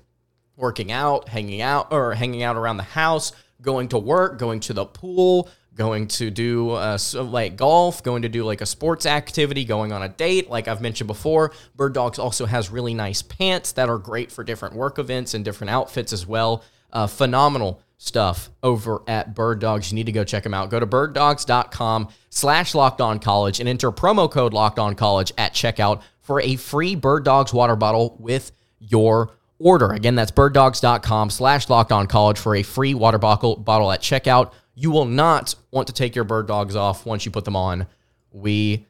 working 0.57 0.93
out, 0.93 1.29
hanging 1.29 1.61
out, 1.61 1.89
or 1.93 2.15
hanging 2.15 2.43
out 2.43 2.57
around 2.57 2.77
the 2.77 2.83
house, 2.83 3.33
going 3.61 3.89
to 3.89 3.99
work, 3.99 4.39
going 4.39 4.61
to 4.61 4.73
the 4.73 4.85
pool, 4.85 5.49
going 5.75 6.07
to 6.07 6.31
do 6.31 6.71
uh, 6.71 6.99
like 7.15 7.57
golf, 7.57 8.03
going 8.03 8.23
to 8.23 8.29
do 8.29 8.45
like 8.45 8.61
a 8.61 8.67
sports 8.67 9.07
activity, 9.07 9.65
going 9.65 9.93
on 9.93 10.03
a 10.03 10.09
date. 10.09 10.49
Like 10.49 10.69
I've 10.69 10.81
mentioned 10.81 11.09
before, 11.09 11.53
Bird 11.75 11.95
Dogs 11.95 12.19
also 12.19 12.47
has 12.47 12.71
really 12.71 12.95
nice 12.95 13.23
pants 13.23 13.73
that 13.73 13.89
are 13.89 13.99
great 13.99 14.31
for 14.31 14.45
different 14.45 14.75
work 14.75 14.99
events 14.99 15.35
and 15.35 15.45
different 15.45 15.71
outfits 15.71 16.13
as 16.13 16.27
well. 16.27 16.63
Uh, 16.93 17.09
phenomenal 17.09 17.83
stuff 18.05 18.51
over 18.63 19.03
at 19.07 19.35
Bird 19.35 19.61
Dogs. 19.61 19.91
You 19.91 19.97
need 19.97 20.07
to 20.07 20.13
go 20.13 20.25
check 20.25 20.43
them 20.43 20.55
out. 20.55 20.71
Go 20.71 20.79
to 20.79 20.87
birddogs.com 20.87 22.09
slash 22.29 22.75
locked 22.75 23.01
on 23.01 23.19
college 23.19 23.61
and 23.61 23.69
enter 23.69 23.91
promo 23.91 24.31
code 24.31 24.53
locked 24.53 24.79
on 24.79 24.95
college 24.95 25.33
at 25.39 25.55
checkout 25.55 26.03
for 26.21 26.41
a 26.41 26.57
free 26.57 26.95
Bird 26.95 27.25
Dogs 27.25 27.53
water 27.53 27.77
bottle 27.77 28.17
with 28.21 28.53
your 28.79 29.31
order. 29.59 29.93
Again, 29.93 30.15
that's 30.15 30.31
birddogs.com 30.31 31.31
slash 31.31 31.71
locked 31.71 31.93
on 31.93 32.07
college 32.07 32.39
for 32.39 32.55
a 32.55 32.63
free 32.63 32.95
water 32.95 33.19
bottle, 33.19 33.57
bottle 33.57 33.91
at 33.91 34.01
checkout. 34.01 34.53
You 34.75 34.91
will 34.91 35.07
not 35.07 35.55
want 35.71 35.87
to 35.87 35.95
take 35.95 36.15
your 36.15 36.25
bird 36.25 36.47
dogs 36.47 36.77
off 36.77 37.07
once 37.07 37.25
you 37.25 37.31
put 37.31 37.45
them 37.45 37.57
on. 37.57 37.87
We 38.33 38.87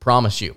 promise 0.00 0.40
you. 0.40 0.56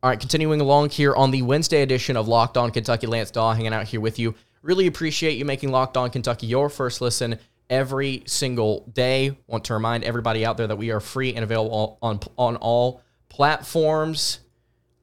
All 0.00 0.08
right, 0.08 0.20
continuing 0.20 0.60
along 0.60 0.90
here 0.90 1.14
on 1.14 1.32
the 1.32 1.42
Wednesday 1.42 1.82
edition 1.82 2.16
of 2.16 2.28
Locked 2.28 2.56
On 2.56 2.70
Kentucky, 2.70 3.08
Lance 3.08 3.32
Dawe 3.32 3.52
hanging 3.52 3.74
out 3.74 3.88
here 3.88 4.00
with 4.00 4.20
you 4.20 4.36
Really 4.68 4.86
appreciate 4.86 5.38
you 5.38 5.46
making 5.46 5.70
Locked 5.70 5.96
On 5.96 6.10
Kentucky 6.10 6.46
your 6.46 6.68
first 6.68 7.00
listen 7.00 7.38
every 7.70 8.22
single 8.26 8.86
day. 8.92 9.34
Want 9.46 9.64
to 9.64 9.72
remind 9.72 10.04
everybody 10.04 10.44
out 10.44 10.58
there 10.58 10.66
that 10.66 10.76
we 10.76 10.90
are 10.90 11.00
free 11.00 11.32
and 11.32 11.42
available 11.42 11.96
on 12.02 12.20
on 12.36 12.56
all 12.56 13.00
platforms. 13.30 14.40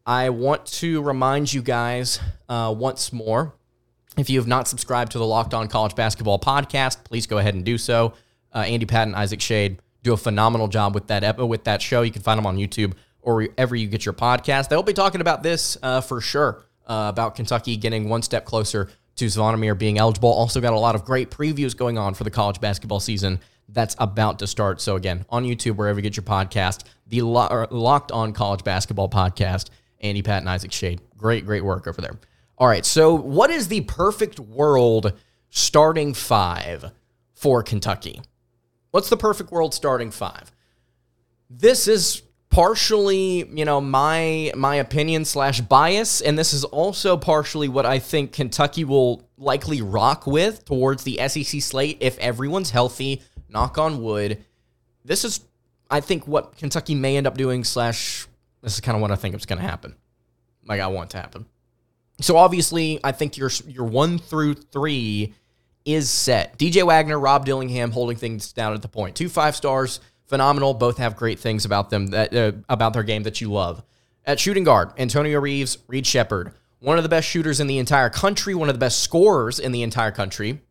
I 0.06 0.30
want 0.30 0.68
to 0.68 1.02
remind 1.02 1.52
you 1.52 1.64
guys 1.64 2.20
uh, 2.48 2.76
once 2.78 3.12
more. 3.12 3.56
If 4.20 4.30
you 4.30 4.38
have 4.38 4.46
not 4.46 4.68
subscribed 4.68 5.14
to 5.14 5.18
the 5.18 5.26
Locked 5.26 5.56
On 5.56 5.68
College 5.68 5.96
Basketball 5.96 6.38
podcast, 6.38 7.04
please 7.04 7.26
go 7.26 7.40
ahead 7.40 7.56
and 7.56 7.66
do 7.66 7.80
so. 7.80 8.14
Uh, 8.54 8.60
Andy 8.60 8.86
Patton, 8.86 9.16
Isaac 9.16 9.42
Shade 9.42 9.80
do 10.04 10.14
a 10.14 10.18
phenomenal 10.18 10.68
job 10.68 10.94
with 10.94 11.08
that 11.08 11.24
ep- 11.24 11.40
with 11.40 11.64
that 11.64 11.82
show. 11.82 12.04
You 12.04 12.12
can 12.12 12.22
find 12.22 12.38
them 12.38 12.46
on 12.46 12.58
YouTube 12.58 12.94
or 13.24 13.38
wherever 13.38 13.76
you 13.76 13.88
get 13.88 14.06
your 14.06 14.14
podcast. 14.14 14.70
They'll 14.70 14.84
be 14.84 14.94
talking 14.94 15.22
about 15.22 15.42
this 15.42 15.76
uh, 15.82 16.02
for 16.02 16.22
sure 16.22 16.64
uh, 16.86 17.08
about 17.10 17.34
Kentucky 17.34 17.78
getting 17.78 18.10
one 18.10 18.22
step 18.22 18.46
closer 18.46 18.92
to 19.16 19.26
Zvonimir 19.26 19.78
being 19.78 19.98
eligible. 19.98 20.30
Also 20.30 20.60
got 20.62 20.74
a 20.74 20.80
lot 20.80 20.96
of 20.96 21.06
great 21.06 21.32
previews 21.32 21.76
going 21.76 21.98
on 21.98 22.14
for 22.14 22.24
the 22.24 22.32
college 22.32 22.60
basketball 22.60 23.00
season 23.00 23.40
that's 23.70 23.96
about 24.00 24.40
to 24.40 24.48
start. 24.48 24.82
So 24.82 24.96
again, 24.96 25.26
on 25.30 25.44
YouTube, 25.44 25.76
wherever 25.76 26.00
you 26.00 26.04
get 26.04 26.16
your 26.16 26.24
podcast, 26.24 26.84
the 27.08 27.22
Lo- 27.22 27.68
Locked 27.72 28.12
On 28.12 28.34
College 28.34 28.64
Basketball 28.64 29.10
Podcast, 29.10 29.70
Andy 30.02 30.22
Pat 30.22 30.42
and 30.42 30.50
Isaac 30.50 30.72
Shade. 30.72 31.02
Great, 31.18 31.46
great 31.46 31.64
work 31.64 31.88
over 31.88 32.02
there. 32.02 32.20
All 32.58 32.68
right, 32.68 32.86
so 32.86 33.14
what 33.16 33.50
is 33.50 33.68
the 33.68 33.82
perfect 33.82 34.40
world 34.40 35.14
starting 35.50 36.14
five 36.14 36.92
for 37.34 37.64
Kentucky? 37.64 38.22
What's 38.92 39.10
the 39.10 39.18
perfect 39.18 39.52
world 39.52 39.74
starting 39.74 40.12
five? 40.12 40.52
This 41.50 41.88
is 41.88 42.22
partially, 42.56 43.46
you 43.54 43.66
know, 43.66 43.82
my 43.82 44.50
my 44.56 44.76
opinion 44.76 45.26
slash 45.26 45.60
bias, 45.60 46.22
and 46.22 46.40
this 46.40 46.54
is 46.54 46.64
also 46.64 47.18
partially 47.18 47.68
what 47.68 47.86
I 47.86 48.00
think 48.00 48.32
Kentucky 48.32 48.86
will 48.86 49.28
likely 49.38 49.82
rock 49.82 50.26
with 50.26 50.64
towards 50.64 51.04
the 51.04 51.20
SEC 51.28 51.62
slate 51.62 51.98
if 52.00 52.18
everyone's 52.18 52.70
healthy. 52.70 53.22
Knock 53.50 53.78
on 53.78 54.02
wood. 54.02 54.42
This 55.04 55.26
is, 55.26 55.42
I 55.92 56.00
think, 56.00 56.28
what 56.28 56.56
Kentucky 56.56 56.96
may 56.96 57.18
end 57.18 57.28
up 57.28 57.36
doing. 57.36 57.66
Slash, 57.66 58.26
this 58.62 58.76
is 58.76 58.80
kind 58.80 58.96
of 58.96 59.02
what 59.02 59.12
I 59.12 59.16
think 59.16 59.36
is 59.36 59.46
going 59.46 59.60
to 59.60 59.68
happen. 59.68 59.94
Like 60.66 60.80
I 60.80 60.88
want 60.88 61.10
to 61.10 61.18
happen. 61.18 61.46
So 62.22 62.38
obviously, 62.38 63.02
I 63.04 63.12
think 63.12 63.36
your 63.36 63.52
your 63.68 63.86
one 63.86 64.18
through 64.18 64.54
three 64.54 65.34
is 65.84 66.10
set. 66.10 66.58
DJ 66.58 66.84
Wagner, 66.84 67.20
Rob 67.20 67.46
Dillingham 67.46 67.92
holding 67.92 68.16
things 68.16 68.54
down 68.54 68.74
at 68.74 68.82
the 68.82 68.88
point. 68.88 69.18
Two 69.18 69.28
five 69.28 69.58
stars 69.58 70.00
phenomenal. 70.27 70.74
Both 70.74 70.98
have 70.98 71.15
great 71.15 71.39
things 71.39 71.65
about 71.65 71.89
them 71.89 72.08
that 72.08 72.36
uh, 72.36 72.51
about 72.70 72.94
their 72.94 73.03
game 73.03 73.24
that 73.24 73.41
you 73.41 73.51
love. 73.51 73.84
At 74.25 74.39
shooting 74.39 74.63
guard, 74.63 74.91
Antonio 74.98 75.39
Reeves, 75.39 75.77
Reed 75.88 76.08
Sheppard, 76.08 76.51
one 76.79 76.98
of 76.98 77.03
the 77.03 77.10
best 77.10 77.27
shooters 77.27 77.60
in 77.60 77.67
the 77.67 77.77
entire 77.77 78.10
country, 78.10 78.55
one 78.55 78.70
of 78.70 78.75
the 78.75 78.79
best 78.79 79.00
scorers 79.00 79.60
in 79.60 79.72
the 79.72 79.84
entire 79.84 80.12
country. 80.12 80.62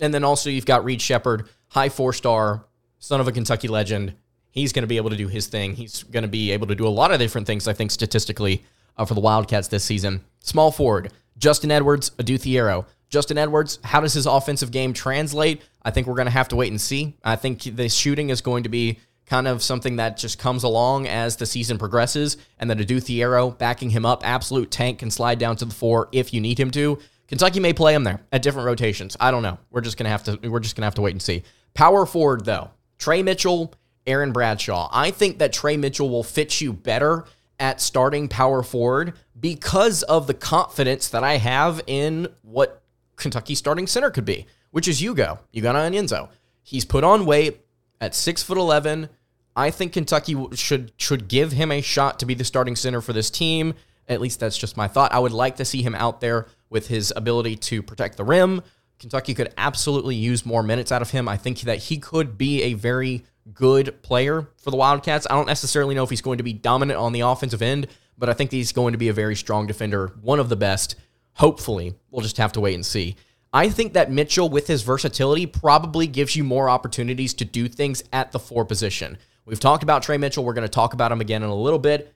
And 0.00 0.12
then 0.12 0.24
also 0.24 0.50
you've 0.50 0.66
got 0.66 0.84
Reed 0.84 1.00
Sheppard, 1.00 1.48
high 1.68 1.88
four 1.88 2.12
star, 2.12 2.66
son 2.98 3.20
of 3.20 3.28
a 3.28 3.32
Kentucky 3.32 3.68
legend. 3.68 4.14
He's 4.50 4.72
going 4.72 4.82
to 4.84 4.88
be 4.88 4.96
able 4.96 5.10
to 5.10 5.16
do 5.16 5.28
his 5.28 5.46
thing. 5.46 5.74
He's 5.74 6.02
going 6.04 6.22
to 6.22 6.28
be 6.28 6.50
able 6.52 6.66
to 6.68 6.74
do 6.74 6.86
a 6.86 6.88
lot 6.88 7.12
of 7.12 7.18
different 7.18 7.46
things, 7.46 7.68
I 7.68 7.74
think, 7.74 7.90
statistically 7.90 8.64
uh, 8.96 9.04
for 9.04 9.12
the 9.12 9.20
Wildcats 9.20 9.68
this 9.68 9.84
season. 9.84 10.24
Small 10.40 10.72
forward, 10.72 11.12
Justin 11.38 11.70
Edwards, 11.70 12.12
Adou 12.18 12.38
Thiero. 12.38 12.86
Justin 13.08 13.38
Edwards, 13.38 13.78
how 13.84 14.00
does 14.00 14.14
his 14.14 14.26
offensive 14.26 14.70
game 14.70 14.92
translate? 14.92 15.62
I 15.86 15.92
think 15.92 16.08
we're 16.08 16.14
going 16.14 16.26
to 16.26 16.32
have 16.32 16.48
to 16.48 16.56
wait 16.56 16.72
and 16.72 16.80
see. 16.80 17.14
I 17.22 17.36
think 17.36 17.62
the 17.62 17.88
shooting 17.88 18.30
is 18.30 18.40
going 18.40 18.64
to 18.64 18.68
be 18.68 18.98
kind 19.24 19.46
of 19.46 19.62
something 19.62 19.96
that 19.96 20.16
just 20.16 20.36
comes 20.36 20.64
along 20.64 21.06
as 21.06 21.36
the 21.36 21.46
season 21.46 21.78
progresses, 21.78 22.36
and 22.58 22.68
then 22.68 22.80
Adou 22.80 22.98
Thiero 22.98 23.56
backing 23.56 23.90
him 23.90 24.04
up, 24.04 24.26
absolute 24.26 24.72
tank 24.72 24.98
can 24.98 25.12
slide 25.12 25.38
down 25.38 25.54
to 25.56 25.64
the 25.64 25.74
four 25.74 26.08
if 26.10 26.34
you 26.34 26.40
need 26.40 26.58
him 26.58 26.72
to. 26.72 26.98
Kentucky 27.28 27.60
may 27.60 27.72
play 27.72 27.94
him 27.94 28.02
there 28.02 28.20
at 28.32 28.42
different 28.42 28.66
rotations. 28.66 29.16
I 29.20 29.30
don't 29.30 29.44
know. 29.44 29.58
We're 29.70 29.80
just 29.80 29.96
gonna 29.96 30.10
have 30.10 30.24
to 30.24 30.38
we're 30.48 30.60
just 30.60 30.74
gonna 30.76 30.86
have 30.86 30.94
to 30.96 31.02
wait 31.02 31.12
and 31.12 31.22
see. 31.22 31.44
Power 31.74 32.04
forward 32.04 32.44
though, 32.44 32.70
Tre 32.98 33.22
Mitchell, 33.22 33.72
Aaron 34.06 34.32
Bradshaw. 34.32 34.88
I 34.92 35.12
think 35.12 35.38
that 35.38 35.52
Tre 35.52 35.76
Mitchell 35.76 36.08
will 36.08 36.24
fit 36.24 36.60
you 36.60 36.72
better 36.72 37.24
at 37.58 37.80
starting 37.80 38.28
power 38.28 38.62
forward 38.62 39.14
because 39.38 40.02
of 40.04 40.26
the 40.26 40.34
confidence 40.34 41.08
that 41.08 41.24
I 41.24 41.36
have 41.38 41.80
in 41.86 42.28
what 42.42 42.82
Kentucky 43.16 43.54
starting 43.54 43.86
center 43.86 44.10
could 44.10 44.24
be, 44.24 44.46
which 44.70 44.88
is 44.88 45.00
Hugo, 45.00 45.40
Hugo 45.52 45.72
Onyenso. 45.72 46.28
He's 46.62 46.84
put 46.84 47.04
on 47.04 47.26
weight 47.26 47.60
at 48.00 48.14
six 48.14 48.42
foot 48.42 48.58
eleven. 48.58 49.08
I 49.54 49.70
think 49.70 49.92
Kentucky 49.92 50.36
should 50.54 50.92
should 50.96 51.28
give 51.28 51.52
him 51.52 51.72
a 51.72 51.80
shot 51.80 52.18
to 52.20 52.26
be 52.26 52.34
the 52.34 52.44
starting 52.44 52.76
center 52.76 53.00
for 53.00 53.12
this 53.12 53.30
team. 53.30 53.74
At 54.08 54.20
least 54.20 54.40
that's 54.40 54.58
just 54.58 54.76
my 54.76 54.86
thought. 54.86 55.12
I 55.12 55.18
would 55.18 55.32
like 55.32 55.56
to 55.56 55.64
see 55.64 55.82
him 55.82 55.94
out 55.94 56.20
there 56.20 56.46
with 56.70 56.88
his 56.88 57.12
ability 57.16 57.56
to 57.56 57.82
protect 57.82 58.16
the 58.16 58.24
rim. 58.24 58.62
Kentucky 58.98 59.34
could 59.34 59.52
absolutely 59.58 60.14
use 60.14 60.46
more 60.46 60.62
minutes 60.62 60.92
out 60.92 61.02
of 61.02 61.10
him. 61.10 61.28
I 61.28 61.36
think 61.36 61.60
that 61.62 61.78
he 61.78 61.98
could 61.98 62.38
be 62.38 62.62
a 62.62 62.74
very 62.74 63.24
good 63.52 64.02
player 64.02 64.48
for 64.56 64.70
the 64.70 64.76
Wildcats. 64.76 65.26
I 65.28 65.34
don't 65.34 65.46
necessarily 65.46 65.94
know 65.94 66.02
if 66.02 66.10
he's 66.10 66.22
going 66.22 66.38
to 66.38 66.44
be 66.44 66.52
dominant 66.52 66.98
on 66.98 67.12
the 67.12 67.20
offensive 67.20 67.62
end, 67.62 67.88
but 68.18 68.28
I 68.28 68.32
think 68.32 68.50
he's 68.50 68.72
going 68.72 68.92
to 68.92 68.98
be 68.98 69.08
a 69.08 69.12
very 69.12 69.36
strong 69.36 69.66
defender, 69.66 70.12
one 70.20 70.40
of 70.40 70.48
the 70.48 70.56
best. 70.56 70.96
Hopefully, 71.34 71.94
we'll 72.10 72.22
just 72.22 72.38
have 72.38 72.52
to 72.52 72.60
wait 72.60 72.74
and 72.74 72.86
see. 72.86 73.16
I 73.52 73.68
think 73.68 73.94
that 73.94 74.10
Mitchell, 74.10 74.48
with 74.48 74.66
his 74.66 74.82
versatility, 74.82 75.46
probably 75.46 76.06
gives 76.06 76.36
you 76.36 76.44
more 76.44 76.68
opportunities 76.68 77.32
to 77.34 77.44
do 77.44 77.68
things 77.68 78.02
at 78.12 78.32
the 78.32 78.38
four 78.38 78.64
position. 78.64 79.18
We've 79.44 79.60
talked 79.60 79.82
about 79.82 80.02
Tre 80.02 80.18
Mitchell. 80.18 80.44
We're 80.44 80.52
going 80.54 80.66
to 80.66 80.68
talk 80.68 80.92
about 80.92 81.12
him 81.12 81.20
again 81.20 81.42
in 81.42 81.48
a 81.48 81.54
little 81.54 81.78
bit. 81.78 82.12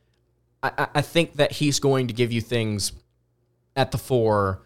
I, 0.63 0.89
I 0.97 1.01
think 1.01 1.37
that 1.37 1.53
he's 1.53 1.81
going 1.81 2.09
to 2.09 2.15
give 2.15 2.33
you 2.33 2.41
things 2.41 2.93
at 3.77 3.93
the 3.93 3.99
four 3.99 4.63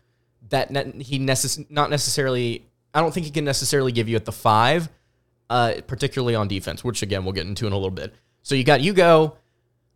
that 0.49 0.71
he 0.97 1.19
necess- 1.19 1.71
not 1.71 1.91
necessarily. 1.91 2.67
I 2.93 3.01
don't 3.01 3.13
think 3.13 3.27
he 3.27 3.33
can 3.33 3.45
necessarily 3.45 3.93
give 3.93 4.09
you 4.09 4.17
at 4.17 4.25
the 4.25 4.33
five, 4.33 4.89
uh, 5.51 5.75
particularly 5.87 6.35
on 6.35 6.49
defense, 6.49 6.83
which 6.83 7.03
again 7.03 7.25
we'll 7.25 7.33
get 7.33 7.47
into 7.47 7.67
in 7.67 7.73
a 7.73 7.77
little 7.77 7.91
bit. 7.91 8.15
So 8.43 8.55
you 8.55 8.65
got 8.65 8.81
Hugo. 8.81 9.37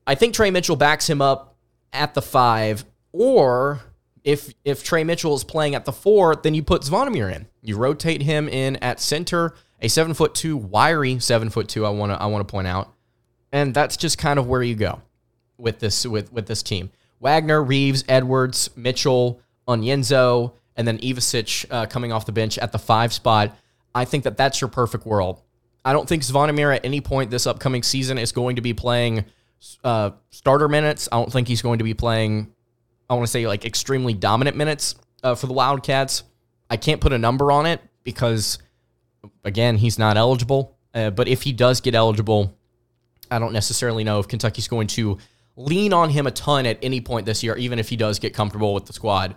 I 0.06 0.14
think 0.14 0.34
Tre 0.34 0.50
Mitchell 0.50 0.76
backs 0.76 1.08
him 1.08 1.20
up 1.20 1.56
at 1.92 2.14
the 2.14 2.22
five, 2.22 2.84
or 3.12 3.80
if 4.28 4.52
if 4.62 4.84
Tre 4.84 5.04
Mitchell 5.04 5.34
is 5.34 5.42
playing 5.42 5.74
at 5.74 5.86
the 5.86 5.92
four, 5.92 6.36
then 6.36 6.52
you 6.52 6.62
put 6.62 6.82
Zvonimir 6.82 7.34
in. 7.34 7.46
You 7.62 7.78
rotate 7.78 8.20
him 8.20 8.46
in 8.46 8.76
at 8.76 9.00
center, 9.00 9.54
a 9.80 9.88
seven 9.88 10.12
foot 10.12 10.34
two, 10.34 10.54
wiry 10.54 11.18
seven 11.18 11.48
foot 11.48 11.66
two. 11.66 11.86
I 11.86 11.88
want 11.88 12.12
to 12.12 12.20
I 12.20 12.26
want 12.26 12.46
to 12.46 12.52
point 12.52 12.66
out, 12.66 12.92
and 13.52 13.72
that's 13.72 13.96
just 13.96 14.18
kind 14.18 14.38
of 14.38 14.46
where 14.46 14.62
you 14.62 14.74
go 14.74 15.00
with 15.56 15.78
this 15.78 16.06
with 16.06 16.30
with 16.30 16.46
this 16.46 16.62
team. 16.62 16.90
Wagner, 17.20 17.64
Reeves, 17.64 18.04
Edwards, 18.06 18.68
Mitchell, 18.76 19.40
Onyenso, 19.66 20.52
and 20.76 20.86
then 20.86 20.98
Ivisic 20.98 21.64
uh, 21.70 21.86
coming 21.86 22.12
off 22.12 22.26
the 22.26 22.32
bench 22.32 22.58
at 22.58 22.70
the 22.70 22.78
five 22.78 23.14
spot. 23.14 23.56
I 23.94 24.04
think 24.04 24.24
that 24.24 24.36
that's 24.36 24.60
your 24.60 24.68
perfect 24.68 25.06
world. 25.06 25.40
I 25.86 25.94
don't 25.94 26.06
think 26.06 26.22
Zvonimir 26.22 26.76
at 26.76 26.84
any 26.84 27.00
point 27.00 27.30
this 27.30 27.46
upcoming 27.46 27.82
season 27.82 28.18
is 28.18 28.32
going 28.32 28.56
to 28.56 28.62
be 28.62 28.74
playing 28.74 29.24
uh, 29.82 30.10
starter 30.28 30.68
minutes. 30.68 31.08
I 31.10 31.16
don't 31.16 31.32
think 31.32 31.48
he's 31.48 31.62
going 31.62 31.78
to 31.78 31.84
be 31.84 31.94
playing 31.94 32.52
I 33.08 33.14
want 33.14 33.26
to 33.26 33.30
say 33.30 33.46
like 33.46 33.64
extremely 33.64 34.14
dominant 34.14 34.56
minutes 34.56 34.94
uh, 35.22 35.34
for 35.34 35.46
the 35.46 35.52
Wildcats. 35.52 36.24
I 36.70 36.76
can't 36.76 37.00
put 37.00 37.12
a 37.12 37.18
number 37.18 37.50
on 37.50 37.66
it 37.66 37.80
because, 38.04 38.58
again, 39.44 39.76
he's 39.76 39.98
not 39.98 40.16
eligible. 40.16 40.76
Uh, 40.94 41.10
but 41.10 41.28
if 41.28 41.42
he 41.42 41.52
does 41.52 41.80
get 41.80 41.94
eligible, 41.94 42.54
I 43.30 43.38
don't 43.38 43.52
necessarily 43.52 44.04
know 44.04 44.18
if 44.18 44.28
Kentucky's 44.28 44.68
going 44.68 44.86
to 44.88 45.18
lean 45.56 45.92
on 45.92 46.10
him 46.10 46.26
a 46.26 46.30
ton 46.30 46.66
at 46.66 46.78
any 46.82 47.00
point 47.00 47.26
this 47.26 47.42
year, 47.42 47.56
even 47.56 47.78
if 47.78 47.88
he 47.88 47.96
does 47.96 48.18
get 48.18 48.34
comfortable 48.34 48.74
with 48.74 48.86
the 48.86 48.92
squad. 48.92 49.34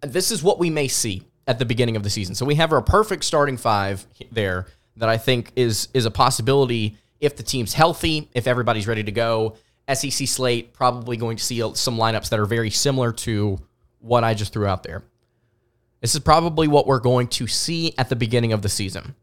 This 0.00 0.30
is 0.30 0.42
what 0.42 0.58
we 0.58 0.70
may 0.70 0.88
see 0.88 1.22
at 1.46 1.58
the 1.58 1.64
beginning 1.64 1.96
of 1.96 2.02
the 2.02 2.10
season. 2.10 2.34
So 2.34 2.44
we 2.44 2.56
have 2.56 2.72
our 2.72 2.82
perfect 2.82 3.24
starting 3.24 3.56
five 3.56 4.06
there 4.30 4.66
that 4.96 5.08
I 5.08 5.16
think 5.16 5.52
is 5.56 5.88
is 5.94 6.04
a 6.04 6.10
possibility 6.10 6.96
if 7.20 7.36
the 7.36 7.42
team's 7.42 7.74
healthy, 7.74 8.28
if 8.34 8.46
everybody's 8.46 8.86
ready 8.86 9.04
to 9.04 9.12
go, 9.12 9.56
SEC 9.92 10.28
slate, 10.28 10.72
probably 10.72 11.16
going 11.16 11.36
to 11.36 11.44
see 11.44 11.60
some 11.74 11.96
lineups 11.96 12.28
that 12.30 12.38
are 12.38 12.46
very 12.46 12.70
similar 12.70 13.12
to 13.12 13.58
what 14.00 14.24
I 14.24 14.34
just 14.34 14.52
threw 14.52 14.66
out 14.66 14.82
there. 14.82 15.02
This 16.00 16.14
is 16.14 16.20
probably 16.20 16.66
what 16.68 16.86
we're 16.86 16.98
going 16.98 17.28
to 17.28 17.46
see 17.46 17.94
at 17.96 18.08
the 18.08 18.16
beginning 18.16 18.52
of 18.52 18.62
the 18.62 18.68
season. 18.68 19.14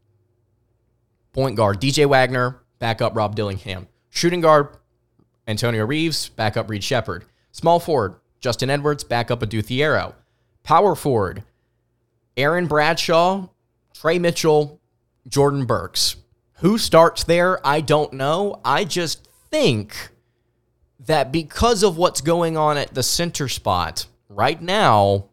Point 1.32 1.56
guard, 1.56 1.80
DJ 1.80 2.06
Wagner, 2.06 2.60
backup 2.78 3.14
Rob 3.14 3.36
Dillingham. 3.36 3.86
Shooting 4.08 4.40
guard, 4.40 4.76
Antonio 5.46 5.84
Reeves, 5.84 6.30
backup 6.30 6.68
Reed 6.68 6.82
Sheppard. 6.82 7.24
Small 7.52 7.80
forward, 7.80 8.16
Justin 8.40 8.70
Edwards, 8.70 9.04
backup 9.04 9.42
Adou 9.42 9.62
Thiero. 9.62 10.14
Power 10.62 10.94
forward, 10.94 11.44
Aaron 12.36 12.66
Bradshaw, 12.66 13.48
Tre 13.94 14.18
Mitchell, 14.18 14.80
Jordan 15.28 15.66
Burks. 15.66 16.16
Who 16.54 16.78
starts 16.78 17.24
there? 17.24 17.64
I 17.66 17.80
don't 17.80 18.14
know. 18.14 18.60
I 18.64 18.84
just 18.84 19.28
think 19.50 20.10
that 21.06 21.32
because 21.32 21.82
of 21.82 21.96
what's 21.96 22.20
going 22.20 22.56
on 22.56 22.76
at 22.76 22.94
the 22.94 23.02
center 23.02 23.48
spot 23.48 24.06
right 24.28 24.60
now, 24.60 25.26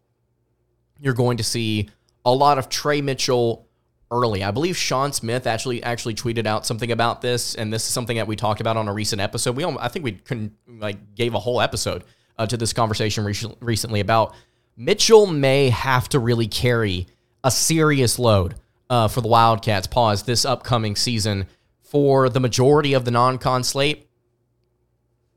you're 0.98 1.14
going 1.14 1.36
to 1.36 1.44
see 1.44 1.88
a 2.24 2.32
lot 2.32 2.58
of 2.58 2.68
Tre 2.68 3.00
Mitchell 3.00 3.66
early. 4.10 4.42
I 4.42 4.50
believe 4.50 4.76
Sean 4.76 5.12
Smith 5.12 5.46
actually 5.46 5.82
actually 5.82 6.14
tweeted 6.14 6.46
out 6.46 6.66
something 6.66 6.90
about 6.90 7.20
this, 7.20 7.54
and 7.54 7.72
this 7.72 7.82
is 7.82 7.92
something 7.92 8.16
that 8.16 8.26
we 8.26 8.36
talked 8.36 8.60
about 8.60 8.76
on 8.76 8.88
a 8.88 8.92
recent 8.92 9.20
episode. 9.20 9.56
We 9.56 9.64
I 9.64 9.88
think 9.88 10.04
we 10.04 10.12
couldn't 10.12 10.54
like 10.66 11.14
gave 11.14 11.34
a 11.34 11.38
whole 11.38 11.60
episode 11.60 12.04
uh, 12.38 12.46
to 12.46 12.56
this 12.56 12.72
conversation 12.72 13.24
re- 13.24 13.34
recently 13.60 14.00
about 14.00 14.34
Mitchell 14.76 15.26
may 15.26 15.70
have 15.70 16.08
to 16.10 16.18
really 16.18 16.46
carry 16.46 17.06
a 17.44 17.50
serious 17.50 18.18
load 18.18 18.54
uh, 18.88 19.08
for 19.08 19.20
the 19.20 19.28
Wildcats. 19.28 19.86
Pause 19.86 20.22
this 20.22 20.44
upcoming 20.44 20.96
season 20.96 21.46
for 21.82 22.28
the 22.28 22.40
majority 22.40 22.94
of 22.94 23.04
the 23.04 23.10
non-con 23.10 23.64
slate 23.64 24.07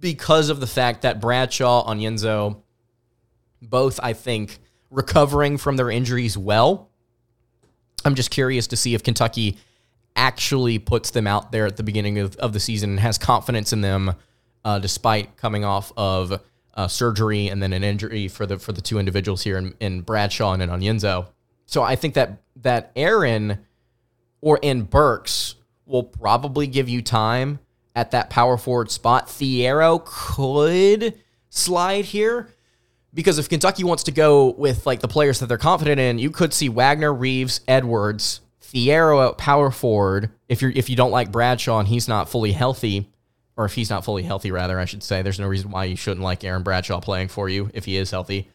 because 0.01 0.50
of 0.50 0.60
the 0.60 0.67
fact 0.67 1.03
that 1.03 1.22
Bradshaw, 1.22 1.88
Onyenso, 1.88 2.62
both 3.62 4.00
I 4.01 4.13
think 4.13 4.60
recovering 4.89 5.58
from 5.58 5.77
their 5.77 5.89
injuries 5.89 6.38
well. 6.38 6.89
I'm 8.03 8.15
just 8.15 8.31
curious 8.31 8.67
to 8.67 8.75
see 8.75 8.96
if 8.96 9.03
Kentucky 9.03 9.58
actually 10.15 10.79
puts 10.79 11.12
them 11.12 11.27
out 11.27 11.51
there 11.51 11.65
at 11.65 11.77
the 11.77 11.84
beginning 11.84 12.17
of, 12.17 12.36
of 12.38 12.51
the 12.51 12.60
season 12.60 12.89
and 12.91 13.00
has 13.00 13.17
confidence 13.17 13.72
in 13.72 13.81
them, 13.81 14.15
uh, 14.65 14.79
despite 14.79 15.38
coming 15.38 15.63
off 15.63 15.93
of 15.96 16.41
uh, 16.74 16.88
surgery 16.88 17.48
and 17.48 17.62
then 17.62 17.72
an 17.72 17.84
injury 17.84 18.27
for 18.27 18.46
the 18.46 18.58
for 18.58 18.72
the 18.72 18.81
two 18.81 18.98
individuals 18.98 19.43
here 19.43 19.58
in, 19.58 19.74
in 19.79 20.01
Bradshaw 20.01 20.53
and 20.53 20.63
in 20.63 20.70
Onyenso. 20.70 21.27
So 21.67 21.84
I 21.84 21.96
think 21.96 22.15
that 22.15 22.41
that 22.58 22.91
Aaron 22.96 23.60
or 24.41 24.60
in 24.62 24.84
Burks 24.84 25.55
will 25.86 26.03
probably 26.03 26.67
give 26.67 26.89
you 26.89 27.01
time 27.01 27.60
at 27.95 28.12
that 28.12 28.29
power 28.29 28.57
forward 28.57 28.91
spot. 28.91 29.27
Thiero 29.27 30.03
could 30.03 31.15
slide 31.50 32.05
here 32.05 32.53
because 33.13 33.38
if 33.38 33.50
Kentucky 33.50 33.83
wants 33.83 34.03
to 34.03 34.12
go 34.12 34.51
with 34.51 34.86
like 34.86 35.01
the 35.01 35.07
players 35.07 35.39
that 35.39 35.48
they're 35.48 35.57
confident 35.57 36.00
in, 36.00 36.19
you 36.19 36.31
could 36.31 36.53
see 36.53 36.69
Wagner, 36.69 37.13
Reeves, 37.13 37.62
Edwards, 37.67 38.41
Thiero 38.62 39.29
at 39.29 39.38
power 39.38 39.71
forward. 39.71 40.31
If 40.48 40.62
you're 40.62 40.71
if 40.71 40.89
you 40.89 40.95
don't 40.95 41.12
like 41.12 41.31
Bradshaw 41.31 41.79
and 41.79 41.88
he's 41.88 42.07
not 42.07 42.29
fully 42.29 42.53
healthy, 42.53 43.10
or 43.57 43.65
if 43.65 43.74
he's 43.74 43.89
not 43.89 44.05
fully 44.05 44.24
healthy, 44.24 44.51
rather, 44.51 44.79
I 44.79 44.86
should 44.86 45.03
say, 45.03 45.21
there's 45.21 45.39
no 45.39 45.48
reason 45.48 45.71
why 45.71 45.86
you 45.86 45.98
shouldn't 45.98 46.24
like 46.24 46.43
Aaron 46.43 46.63
Bradshaw 46.63 47.01
playing 47.01 47.27
for 47.27 47.50
you 47.50 47.69
if 47.74 47.86
he 47.86 47.98
is 47.98 48.12
healthy. 48.12 48.50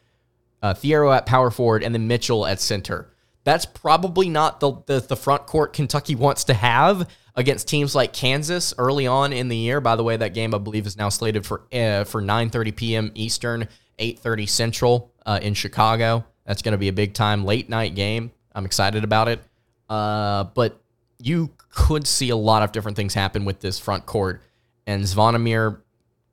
Uh, 0.62 0.72
Thiero 0.72 1.14
at 1.14 1.26
power 1.26 1.50
forward, 1.50 1.82
and 1.82 1.94
then 1.94 2.08
Mitchell 2.08 2.46
at 2.46 2.60
center. 2.60 3.10
That's 3.44 3.66
probably 3.66 4.28
not 4.28 4.60
the, 4.60 4.72
the 4.86 5.00
the 5.00 5.16
front 5.16 5.46
court 5.46 5.74
Kentucky 5.74 6.14
wants 6.14 6.44
to 6.44 6.54
have 6.54 7.08
against 7.36 7.68
teams 7.68 7.94
like 7.94 8.12
Kansas 8.12 8.74
early 8.78 9.06
on 9.06 9.32
in 9.32 9.48
the 9.48 9.56
year. 9.56 9.80
By 9.80 9.94
the 9.94 10.02
way, 10.02 10.16
that 10.16 10.34
game 10.34 10.54
I 10.54 10.58
believe 10.58 10.86
is 10.86 10.96
now 10.96 11.08
slated 11.10 11.46
for 11.46 11.62
uh, 11.72 12.04
for 12.04 12.22
9:30 12.22 12.76
p.m. 12.76 13.12
Eastern, 13.14 13.68
8:30 13.98 14.48
Central 14.48 15.12
uh, 15.24 15.38
in 15.42 15.54
Chicago. 15.54 16.24
That's 16.44 16.62
going 16.62 16.72
to 16.72 16.78
be 16.78 16.88
a 16.88 16.92
big 16.92 17.12
time 17.14 17.44
late 17.44 17.68
night 17.68 17.94
game. 17.94 18.32
I'm 18.54 18.64
excited 18.64 19.04
about 19.04 19.28
it. 19.28 19.40
Uh, 19.88 20.44
but 20.44 20.80
you 21.18 21.50
could 21.68 22.06
see 22.06 22.30
a 22.30 22.36
lot 22.36 22.62
of 22.62 22.72
different 22.72 22.96
things 22.96 23.14
happen 23.14 23.44
with 23.44 23.60
this 23.60 23.78
front 23.78 24.06
court, 24.06 24.42
and 24.86 25.04
Zvonimir 25.04 25.78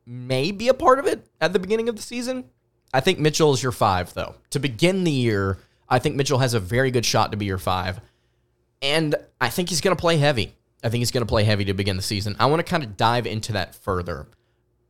may 0.05 0.51
be 0.51 0.67
a 0.67 0.74
part 0.74 1.00
of 1.00 1.05
it 1.05 1.25
at 1.39 1.53
the 1.53 1.60
beginning 1.60 1.89
of 1.89 1.95
the 1.95 2.01
season. 2.01 2.45
I 2.93 3.00
think 3.00 3.19
Mitchell 3.19 3.53
is 3.53 3.63
your 3.63 3.72
five, 3.72 4.13
though. 4.13 4.36
To 4.51 4.60
begin 4.60 5.03
the 5.03 5.12
year, 5.12 5.57
I 5.89 6.00
think 6.00 6.15
Mitchell 6.15 6.39
has 6.39 6.53
a 6.53 6.60
very 6.60 6.91
good 6.91 7.05
shot 7.05 7.31
to 7.31 7.38
be 7.38 7.45
your 7.45 7.57
five. 7.57 8.00
And 8.81 9.15
I 9.39 9.50
think 9.50 9.69
he's 9.69 9.81
going 9.81 9.95
to 9.95 10.00
play 10.00 10.17
heavy. 10.17 10.53
I 10.84 10.90
think 10.90 11.00
he's 11.00 11.12
going 11.12 11.25
to 11.25 11.30
play 11.30 11.44
heavy 11.44 11.66
to 11.66 11.74
begin 11.74 11.96
the 11.96 12.04
season. 12.04 12.36
I 12.40 12.48
want 12.48 12.60
to 12.60 12.70
kind 12.70 12.84
of 12.84 12.98
dive 12.98 13.25
into 13.25 13.54
that 13.54 13.75
further 13.75 14.28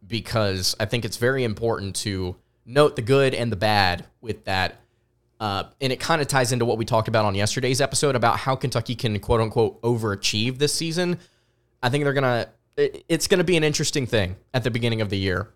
because 0.06 0.76
I 0.80 0.86
think 0.86 1.06
it's 1.06 1.18
very 1.18 1.44
important 1.44 1.96
to 1.98 2.36
note 2.66 2.96
the 2.96 3.02
good 3.02 3.34
and 3.34 3.52
the 3.52 3.56
bad 3.56 4.06
with 4.22 4.46
that 4.46 4.84
uh, 5.44 5.66
and 5.82 5.92
it 5.92 6.00
kind 6.00 6.22
of 6.22 6.28
ties 6.30 6.54
into 6.54 6.64
what 6.64 6.78
we 6.78 6.86
talked 6.86 7.10
about 7.10 7.26
on 7.26 7.36
yesterday's 7.36 7.82
episode 7.82 8.16
about 8.16 8.38
how 8.38 8.56
Kentucky 8.56 8.96
can 8.96 9.20
quote 9.20 9.42
unquote 9.42 9.82
overachieve 9.82 10.58
this 10.58 10.74
season. 10.74 11.20
I 11.82 11.90
think 11.90 12.06
they're 12.06 12.14
gonna. 12.14 12.48
It's 12.78 13.28
gonna 13.28 13.44
be 13.44 13.58
an 13.58 13.64
interesting 13.66 14.08
thing 14.08 14.38
at 14.54 14.64
the 14.64 14.72
beginning 14.72 15.02
of 15.02 15.10
the 15.10 15.18
year, 15.18 15.50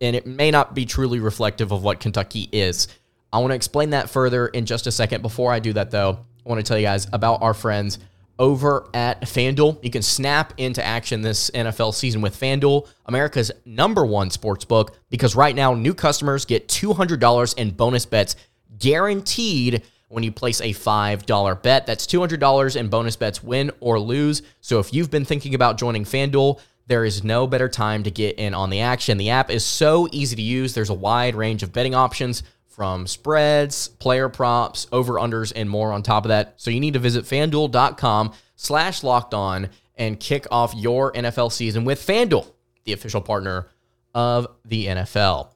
and 0.00 0.16
it 0.16 0.26
may 0.26 0.50
not 0.50 0.74
be 0.74 0.86
truly 0.86 1.20
reflective 1.20 1.72
of 1.72 1.82
what 1.82 2.00
Kentucky 2.00 2.48
is. 2.52 2.88
I 3.34 3.38
want 3.40 3.50
to 3.50 3.54
explain 3.54 3.90
that 3.90 4.08
further 4.08 4.46
in 4.46 4.64
just 4.64 4.86
a 4.86 4.90
second. 4.90 5.20
Before 5.20 5.52
I 5.52 5.58
do 5.58 5.74
that, 5.74 5.90
though, 5.90 6.20
I 6.46 6.48
want 6.48 6.60
to 6.60 6.66
tell 6.66 6.78
you 6.78 6.86
guys 6.86 7.06
about 7.12 7.42
our 7.42 7.52
friends 7.52 7.98
over 8.38 8.88
at 8.94 9.22
FanDuel. 9.22 9.82
You 9.82 9.90
can 9.90 10.02
snap 10.02 10.54
into 10.56 10.84
action 10.84 11.22
this 11.22 11.50
NFL 11.50 11.94
season 11.94 12.20
with 12.20 12.38
FanDuel, 12.38 12.88
America's 13.06 13.52
number 13.64 14.04
one 14.04 14.30
sports 14.30 14.64
book, 14.64 14.96
because 15.10 15.36
right 15.36 15.54
now 15.54 15.74
new 15.74 15.94
customers 15.94 16.44
get 16.44 16.68
$200 16.68 17.54
in 17.56 17.70
bonus 17.70 18.06
bets 18.06 18.36
guaranteed 18.78 19.82
when 20.08 20.24
you 20.24 20.32
place 20.32 20.60
a 20.60 20.72
$5 20.72 21.62
bet. 21.62 21.86
That's 21.86 22.06
$200 22.06 22.76
in 22.76 22.88
bonus 22.88 23.16
bets, 23.16 23.42
win 23.42 23.70
or 23.80 23.98
lose. 23.98 24.42
So 24.60 24.78
if 24.78 24.92
you've 24.94 25.10
been 25.10 25.24
thinking 25.24 25.54
about 25.54 25.78
joining 25.78 26.04
FanDuel, 26.04 26.60
there 26.86 27.04
is 27.04 27.24
no 27.24 27.46
better 27.46 27.68
time 27.68 28.02
to 28.02 28.10
get 28.10 28.38
in 28.38 28.52
on 28.52 28.70
the 28.70 28.80
action. 28.80 29.16
The 29.16 29.30
app 29.30 29.50
is 29.50 29.64
so 29.64 30.06
easy 30.12 30.36
to 30.36 30.42
use. 30.42 30.74
There's 30.74 30.90
a 30.90 30.94
wide 30.94 31.34
range 31.34 31.62
of 31.62 31.72
betting 31.72 31.94
options 31.94 32.42
from 32.74 33.06
spreads, 33.06 33.86
player 33.86 34.28
props, 34.28 34.88
over-unders, 34.90 35.52
and 35.54 35.70
more 35.70 35.92
on 35.92 36.02
top 36.02 36.24
of 36.24 36.30
that. 36.30 36.54
So 36.56 36.70
you 36.70 36.80
need 36.80 36.94
to 36.94 36.98
visit 36.98 37.24
fanduel.com 37.24 38.32
slash 38.56 39.04
locked 39.04 39.32
on 39.32 39.70
and 39.96 40.18
kick 40.18 40.46
off 40.50 40.74
your 40.74 41.12
NFL 41.12 41.52
season 41.52 41.84
with 41.84 42.04
FanDuel, 42.04 42.46
the 42.84 42.92
official 42.92 43.20
partner 43.20 43.68
of 44.12 44.48
the 44.64 44.86
NFL. 44.86 45.50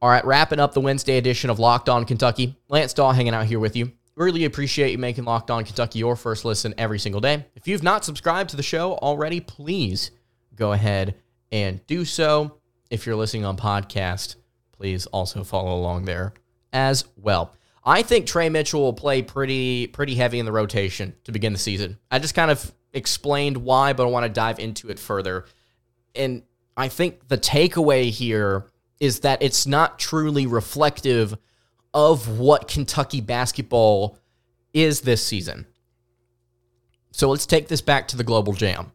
All 0.00 0.08
right, 0.08 0.24
wrapping 0.24 0.60
up 0.60 0.72
the 0.72 0.80
Wednesday 0.80 1.18
edition 1.18 1.50
of 1.50 1.58
Locked 1.58 1.88
On 1.88 2.04
Kentucky. 2.04 2.56
Lance 2.68 2.94
Dawe 2.94 3.12
hanging 3.12 3.34
out 3.34 3.46
here 3.46 3.60
with 3.60 3.76
you. 3.76 3.92
Really 4.16 4.44
appreciate 4.44 4.92
you 4.92 4.98
making 4.98 5.24
Locked 5.24 5.50
On 5.50 5.64
Kentucky 5.64 5.98
your 5.98 6.16
first 6.16 6.44
listen 6.44 6.74
every 6.78 6.98
single 6.98 7.20
day. 7.20 7.44
If 7.56 7.68
you've 7.68 7.82
not 7.82 8.04
subscribed 8.04 8.50
to 8.50 8.56
the 8.56 8.62
show 8.62 8.94
already, 8.94 9.40
please 9.40 10.12
go 10.54 10.72
ahead 10.72 11.16
and 11.52 11.84
do 11.86 12.04
so. 12.04 12.58
If 12.90 13.06
you're 13.06 13.16
listening 13.16 13.44
on 13.44 13.56
podcast, 13.56 14.36
please 14.76 15.06
also 15.06 15.44
follow 15.44 15.74
along 15.74 16.04
there 16.04 16.34
as 16.72 17.04
well. 17.16 17.54
I 17.84 18.02
think 18.02 18.26
Tre 18.26 18.48
Mitchell 18.48 18.80
will 18.80 18.92
play 18.92 19.22
pretty 19.22 19.86
pretty 19.88 20.14
heavy 20.14 20.38
in 20.38 20.46
the 20.46 20.52
rotation 20.52 21.14
to 21.24 21.32
begin 21.32 21.52
the 21.52 21.58
season. 21.58 21.98
I 22.10 22.18
just 22.18 22.34
kind 22.34 22.50
of 22.50 22.72
explained 22.92 23.58
why, 23.58 23.92
but 23.92 24.04
I 24.04 24.10
want 24.10 24.24
to 24.24 24.30
dive 24.30 24.58
into 24.58 24.88
it 24.88 24.98
further. 24.98 25.44
And 26.14 26.42
I 26.76 26.88
think 26.88 27.28
the 27.28 27.38
takeaway 27.38 28.10
here 28.10 28.66
is 29.00 29.20
that 29.20 29.42
it's 29.42 29.66
not 29.66 29.98
truly 29.98 30.46
reflective 30.46 31.36
of 31.92 32.38
what 32.38 32.68
Kentucky 32.68 33.20
basketball 33.20 34.18
is 34.72 35.02
this 35.02 35.24
season. 35.24 35.66
So 37.12 37.30
let's 37.30 37.46
take 37.46 37.68
this 37.68 37.80
back 37.80 38.08
to 38.08 38.16
the 38.16 38.24
Global 38.24 38.52
Jam. 38.52 38.92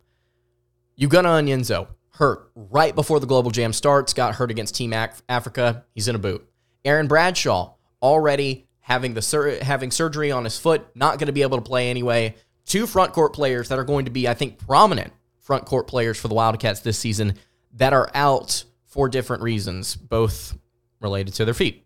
You 0.96 1.08
Ugonna 1.08 1.42
Onyenso 1.42 1.88
hurt 2.19 2.51
right 2.53 2.93
before 2.93 3.21
the 3.21 3.25
Global 3.25 3.49
Jam 3.49 3.71
starts, 3.71 4.13
got 4.13 4.36
hurt 4.36 4.51
against 4.51 4.75
Team 4.75 4.93
Africa. 4.93 5.86
He's 5.95 6.10
in 6.10 6.15
a 6.15 6.19
boot. 6.19 6.45
Aaron 6.84 7.08
Bradshaw 7.08 7.73
already 8.01 8.67
having 8.82 9.13
the 9.13 9.21
sur- 9.21 9.63
having 9.63 9.89
surgery 9.89 10.29
on 10.29 10.43
his 10.43 10.60
foot, 10.60 10.86
not 10.95 11.17
going 11.17 11.27
to 11.27 11.34
be 11.34 11.43
able 11.43 11.58
to 11.58 11.63
play 11.63 11.89
anyway. 11.89 12.36
Two 12.65 12.86
front 12.86 13.13
court 13.13 13.34
players 13.34 13.69
that 13.69 13.79
are 13.79 13.86
going 13.86 14.05
to 14.05 14.12
be, 14.12 14.27
I 14.27 14.34
think, 14.34 14.58
prominent 14.58 15.13
front 15.39 15.65
court 15.65 15.88
players 15.88 16.19
for 16.19 16.27
the 16.27 16.34
Wildcats 16.34 16.82
this 16.82 16.99
season 16.99 17.36
that 17.73 17.93
are 17.93 18.12
out 18.13 18.65
for 18.86 19.08
different 19.08 19.41
reasons, 19.41 19.95
both 19.95 20.58
related 20.99 21.34
to 21.36 21.45
their 21.45 21.53
feet. 21.53 21.86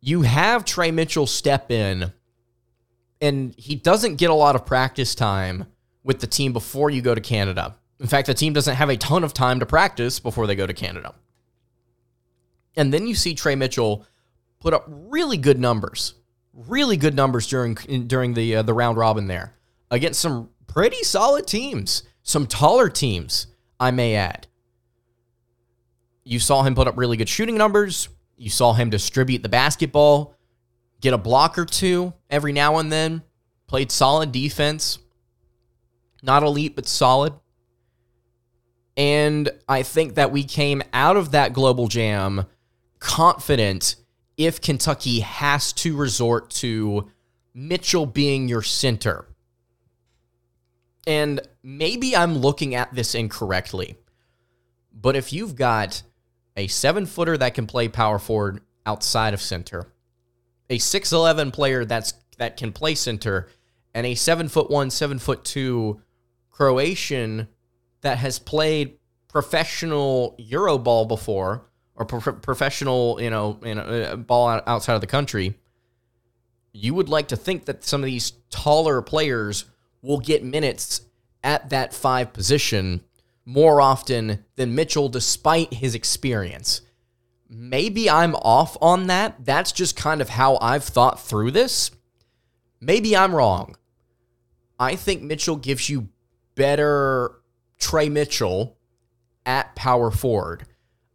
You 0.00 0.22
have 0.22 0.64
Tre 0.64 0.92
Mitchell 0.92 1.26
step 1.26 1.72
in, 1.72 2.12
and 3.20 3.52
he 3.58 3.74
doesn't 3.74 4.16
get 4.16 4.30
a 4.30 4.34
lot 4.34 4.54
of 4.54 4.64
practice 4.64 5.16
time 5.16 5.66
with 6.04 6.20
the 6.20 6.26
team 6.28 6.52
before 6.52 6.90
you 6.90 7.02
go 7.02 7.14
to 7.14 7.20
Canada. 7.20 7.76
In 8.00 8.06
fact, 8.06 8.26
the 8.26 8.34
team 8.34 8.52
doesn't 8.52 8.74
have 8.74 8.88
a 8.88 8.96
ton 8.96 9.24
of 9.24 9.32
time 9.32 9.60
to 9.60 9.66
practice 9.66 10.18
before 10.18 10.46
they 10.46 10.56
go 10.56 10.66
to 10.66 10.74
Canada. 10.74 11.14
And 12.76 12.92
then 12.92 13.06
you 13.06 13.14
see 13.14 13.34
Tre 13.34 13.54
Mitchell 13.54 14.06
put 14.60 14.74
up 14.74 14.84
really 14.88 15.36
good 15.36 15.60
numbers, 15.60 16.14
really 16.52 16.96
good 16.96 17.14
numbers 17.14 17.46
during 17.46 17.74
during 17.74 18.34
the 18.34 18.56
uh, 18.56 18.62
the 18.62 18.74
round 18.74 18.96
robin 18.96 19.28
there 19.28 19.54
against 19.90 20.20
some 20.20 20.50
pretty 20.66 21.02
solid 21.04 21.46
teams, 21.46 22.02
some 22.22 22.46
taller 22.46 22.88
teams, 22.88 23.46
I 23.78 23.92
may 23.92 24.16
add. 24.16 24.48
You 26.24 26.40
saw 26.40 26.62
him 26.62 26.74
put 26.74 26.88
up 26.88 26.96
really 26.96 27.16
good 27.16 27.28
shooting 27.28 27.56
numbers. 27.56 28.08
You 28.36 28.50
saw 28.50 28.72
him 28.72 28.90
distribute 28.90 29.42
the 29.42 29.48
basketball, 29.48 30.34
get 31.00 31.14
a 31.14 31.18
block 31.18 31.58
or 31.58 31.64
two 31.64 32.14
every 32.28 32.52
now 32.52 32.78
and 32.78 32.90
then, 32.90 33.22
played 33.68 33.92
solid 33.92 34.32
defense. 34.32 34.98
Not 36.22 36.42
elite, 36.42 36.74
but 36.74 36.88
solid. 36.88 37.34
And 38.96 39.50
I 39.68 39.82
think 39.82 40.14
that 40.14 40.30
we 40.30 40.44
came 40.44 40.82
out 40.92 41.16
of 41.16 41.32
that 41.32 41.52
global 41.52 41.88
jam 41.88 42.46
confident 43.00 43.96
if 44.36 44.60
Kentucky 44.60 45.20
has 45.20 45.72
to 45.74 45.96
resort 45.96 46.50
to 46.50 47.10
Mitchell 47.52 48.06
being 48.06 48.48
your 48.48 48.62
center. 48.62 49.26
And 51.06 51.40
maybe 51.62 52.16
I'm 52.16 52.38
looking 52.38 52.74
at 52.74 52.94
this 52.94 53.14
incorrectly, 53.14 53.96
but 54.92 55.16
if 55.16 55.32
you've 55.32 55.54
got 55.54 56.02
a 56.56 56.66
seven 56.66 57.04
footer 57.04 57.36
that 57.36 57.54
can 57.54 57.66
play 57.66 57.88
power 57.88 58.18
forward 58.18 58.62
outside 58.86 59.34
of 59.34 59.42
center, 59.42 59.92
a 60.70 60.78
6'11 60.78 61.52
player 61.52 61.84
that's 61.84 62.14
that 62.38 62.56
can 62.56 62.72
play 62.72 62.94
center, 62.94 63.48
and 63.92 64.06
a 64.06 64.14
seven 64.14 64.48
foot 64.48 64.70
one, 64.70 64.90
seven 64.90 65.18
foot 65.18 65.44
two 65.44 66.00
Croatian 66.50 67.48
that 68.04 68.18
has 68.18 68.38
played 68.38 68.98
professional 69.28 70.36
Euroball 70.38 71.08
before 71.08 71.66
or 71.96 72.04
pro- 72.04 72.34
professional, 72.34 73.20
you 73.20 73.30
know, 73.30 73.58
you 73.64 73.74
know, 73.74 74.16
ball 74.16 74.60
outside 74.66 74.94
of 74.94 75.00
the 75.00 75.06
country, 75.06 75.58
you 76.72 76.92
would 76.94 77.08
like 77.08 77.28
to 77.28 77.36
think 77.36 77.64
that 77.64 77.82
some 77.82 78.02
of 78.02 78.06
these 78.06 78.32
taller 78.50 79.00
players 79.00 79.64
will 80.02 80.20
get 80.20 80.44
minutes 80.44 81.00
at 81.42 81.70
that 81.70 81.94
five 81.94 82.32
position 82.32 83.00
more 83.46 83.80
often 83.80 84.44
than 84.56 84.74
Mitchell, 84.74 85.08
despite 85.08 85.72
his 85.74 85.94
experience. 85.94 86.82
Maybe 87.48 88.10
I'm 88.10 88.34
off 88.36 88.76
on 88.82 89.06
that. 89.06 89.44
That's 89.44 89.72
just 89.72 89.96
kind 89.96 90.20
of 90.20 90.30
how 90.30 90.58
I've 90.60 90.84
thought 90.84 91.20
through 91.20 91.52
this. 91.52 91.90
Maybe 92.80 93.16
I'm 93.16 93.34
wrong. 93.34 93.76
I 94.78 94.96
think 94.96 95.22
Mitchell 95.22 95.56
gives 95.56 95.88
you 95.88 96.08
better 96.54 97.40
Tre 97.78 98.08
Mitchell 98.08 98.76
at 99.46 99.74
power 99.74 100.10
forward. 100.10 100.66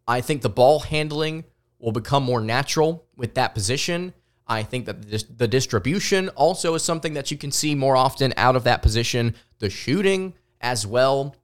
I 0.08 0.22
think 0.22 0.42
the 0.42 0.50
ball 0.50 0.80
handling 0.80 1.46
will 1.80 1.92
become 1.92 2.24
more 2.24 2.42
natural 2.42 3.06
with 3.16 3.36
that 3.36 3.54
position. 3.54 4.14
I 4.48 4.64
think 4.64 4.86
that 4.86 5.38
the 5.38 5.48
distribution 5.48 6.30
also 6.30 6.74
is 6.74 6.84
something 6.84 7.14
that 7.14 7.30
you 7.32 7.38
can 7.38 7.52
see 7.52 7.76
more 7.76 7.96
often 7.96 8.34
out 8.36 8.56
of 8.56 8.64
that 8.64 8.82
position. 8.82 9.36
The 9.60 9.70
shooting 9.70 10.34
as 10.62 10.86
well. 10.88 11.36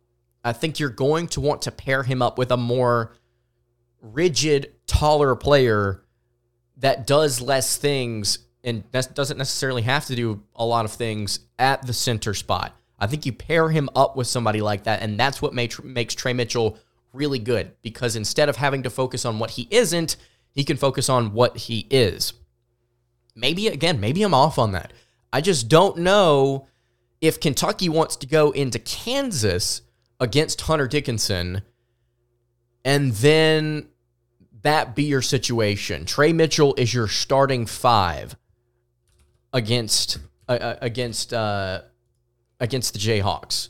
I 0.44 0.54
think 0.54 0.80
you're 0.80 0.90
going 0.90 1.28
to 1.30 1.42
want 1.42 1.62
to 1.64 1.72
pair 1.72 2.04
him 2.04 2.22
up 2.22 2.38
with 2.38 2.52
a 2.52 2.58
more 2.58 3.16
rigid, 4.02 4.74
taller 4.88 5.36
player 5.36 6.04
that 6.78 7.08
does 7.08 7.42
less 7.42 7.78
things 7.78 8.40
and 8.64 8.84
doesn't 8.92 9.38
necessarily 9.38 9.84
have 9.84 10.06
to 10.06 10.16
do 10.16 10.44
a 10.56 10.66
lot 10.66 10.86
of 10.86 10.92
things 10.92 11.40
at 11.58 11.86
the 11.86 11.94
center 11.94 12.34
spot. 12.34 12.76
I 13.00 13.08
think 13.08 13.26
you 13.26 13.34
pair 13.34 13.70
him 13.70 13.90
up 13.96 14.16
with 14.16 14.28
somebody 14.28 14.62
like 14.62 14.84
that, 14.84 15.02
and 15.02 15.20
that's 15.20 15.42
what 15.42 15.54
makes, 15.54 15.82
makes 15.84 16.16
Tre 16.16 16.34
Mitchell 16.34 16.78
really 17.14 17.40
good 17.40 17.72
because 17.82 18.16
instead 18.16 18.50
of 18.50 18.58
having 18.58 18.84
to 18.84 18.90
focus 18.90 19.26
on 19.26 19.40
what 19.40 19.52
he 19.52 19.68
isn't, 19.72 20.18
he 20.52 20.64
can 20.64 20.78
focus 20.78 21.10
on 21.10 21.34
what 21.34 21.58
he 21.58 21.88
is. 21.90 22.34
Maybe, 23.36 23.68
again, 23.68 24.00
maybe 24.00 24.24
I'm 24.24 24.34
off 24.34 24.58
on 24.58 24.72
that. 24.72 24.94
I 25.34 25.42
just 25.42 25.68
don't 25.68 25.98
know 25.98 26.68
if 27.20 27.40
Kentucky 27.40 27.90
wants 27.90 28.16
to 28.18 28.28
go 28.28 28.52
into 28.52 28.80
Kansas 28.80 29.82
against 30.20 30.62
Hunter 30.62 30.88
Dickinson 30.88 31.62
and 32.86 33.12
then 33.14 33.90
that 34.62 34.96
be 34.96 35.04
your 35.04 35.22
situation. 35.22 36.06
Tre 36.06 36.32
Mitchell 36.32 36.76
is 36.78 36.94
your 36.94 37.08
starting 37.08 37.66
five 37.66 38.38
against 39.52 40.20
uh, 40.48 40.52
uh, 40.54 40.78
against 40.82 41.34
uh, 41.34 41.82
against 42.60 42.94
the 42.94 43.00
Jayhawks, 43.00 43.70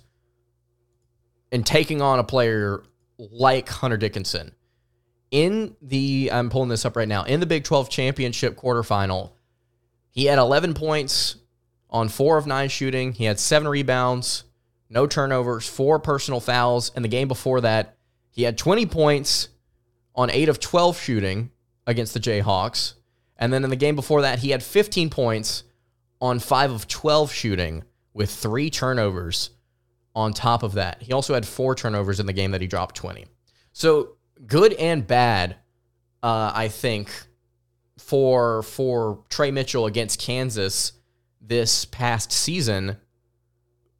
and 1.51 1.65
taking 1.65 2.01
on 2.01 2.19
a 2.19 2.23
player 2.23 2.83
like 3.17 3.69
Hunter 3.69 3.97
Dickinson 3.97 4.53
in 5.31 5.75
the 5.81 6.29
I'm 6.31 6.49
pulling 6.49 6.69
this 6.69 6.85
up 6.85 6.95
right 6.95 7.07
now 7.07 7.23
in 7.23 7.39
the 7.39 7.45
Big 7.45 7.63
12 7.63 7.89
championship 7.89 8.55
quarterfinal. 8.55 9.31
He 10.11 10.25
had 10.25 10.39
11 10.39 10.73
points 10.73 11.35
on 11.89 12.09
four 12.09 12.37
of 12.37 12.47
nine 12.47 12.69
shooting. 12.69 13.13
He 13.13 13.25
had 13.25 13.39
seven 13.39 13.67
rebounds, 13.67 14.45
no 14.89 15.07
turnovers, 15.07 15.67
four 15.67 15.99
personal 15.99 16.39
fouls. 16.39 16.91
And 16.95 17.03
the 17.03 17.09
game 17.09 17.27
before 17.27 17.61
that, 17.61 17.97
he 18.31 18.43
had 18.43 18.57
20 18.57 18.85
points 18.85 19.49
on 20.15 20.29
8 20.29 20.49
of 20.49 20.59
12 20.59 20.99
shooting 20.99 21.51
against 21.85 22.13
the 22.13 22.19
Jayhawks. 22.19 22.93
And 23.37 23.51
then 23.51 23.63
in 23.63 23.69
the 23.69 23.75
game 23.75 23.95
before 23.95 24.21
that, 24.21 24.39
he 24.39 24.51
had 24.51 24.63
15 24.63 25.09
points 25.09 25.63
on 26.21 26.39
5 26.39 26.71
of 26.71 26.87
12 26.87 27.31
shooting 27.31 27.83
with 28.15 28.31
three 28.31 28.71
turnovers 28.71 29.51
on 30.15 30.33
top 30.33 30.63
of 30.63 30.73
that. 30.73 31.03
He 31.03 31.13
also 31.13 31.35
had 31.35 31.45
four 31.45 31.75
turnovers 31.75 32.19
in 32.19 32.25
the 32.25 32.33
game 32.33 32.51
that 32.51 32.61
he 32.61 32.67
dropped 32.67 32.95
20. 32.95 33.25
So 33.73 34.15
good 34.47 34.73
and 34.73 35.05
bad, 35.05 35.57
uh, 36.23 36.51
I 36.55 36.69
think, 36.69 37.11
for 37.99 38.63
for 38.63 39.23
Tre 39.29 39.51
Mitchell 39.51 39.85
against 39.85 40.19
Kansas 40.19 40.93
this 41.41 41.85
past 41.85 42.31
season. 42.31 42.97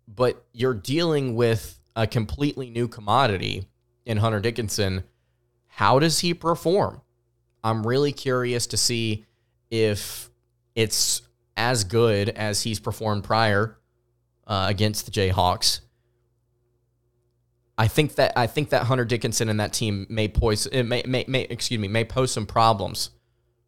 But 0.07 0.43
you're 0.53 0.73
dealing 0.73 1.35
with 1.35 1.79
a 1.95 2.07
completely 2.07 2.69
new 2.69 2.87
commodity 2.87 3.67
in 4.05 4.17
Hunter 4.17 4.39
Dickinson 4.39 5.03
how 5.75 5.99
does 5.99 6.19
he 6.21 6.33
perform? 6.33 7.01
I'm 7.61 7.85
really 7.85 8.13
curious 8.13 8.65
to 8.67 8.77
see 8.77 9.25
if 9.69 10.29
it's 10.73 11.21
as 11.57 11.83
good 11.83 12.29
as 12.29 12.61
he's 12.61 12.79
performed 12.79 13.25
prior 13.25 13.77
uh, 14.47 14.65
against 14.69 15.05
the 15.05 15.11
Jayhawks. 15.11 15.81
I 17.77 17.87
think 17.87 18.15
that 18.15 18.33
I 18.35 18.47
think 18.47 18.69
that 18.69 18.83
Hunter 18.83 19.05
Dickinson 19.05 19.49
and 19.49 19.59
that 19.59 19.73
team 19.73 20.05
may 20.09 20.27
pose 20.27 20.71
may, 20.71 21.03
may, 21.05 21.25
may 21.27 21.41
excuse 21.41 21.79
me 21.79 21.87
may 21.87 22.05
pose 22.05 22.31
some 22.31 22.45
problems 22.45 23.09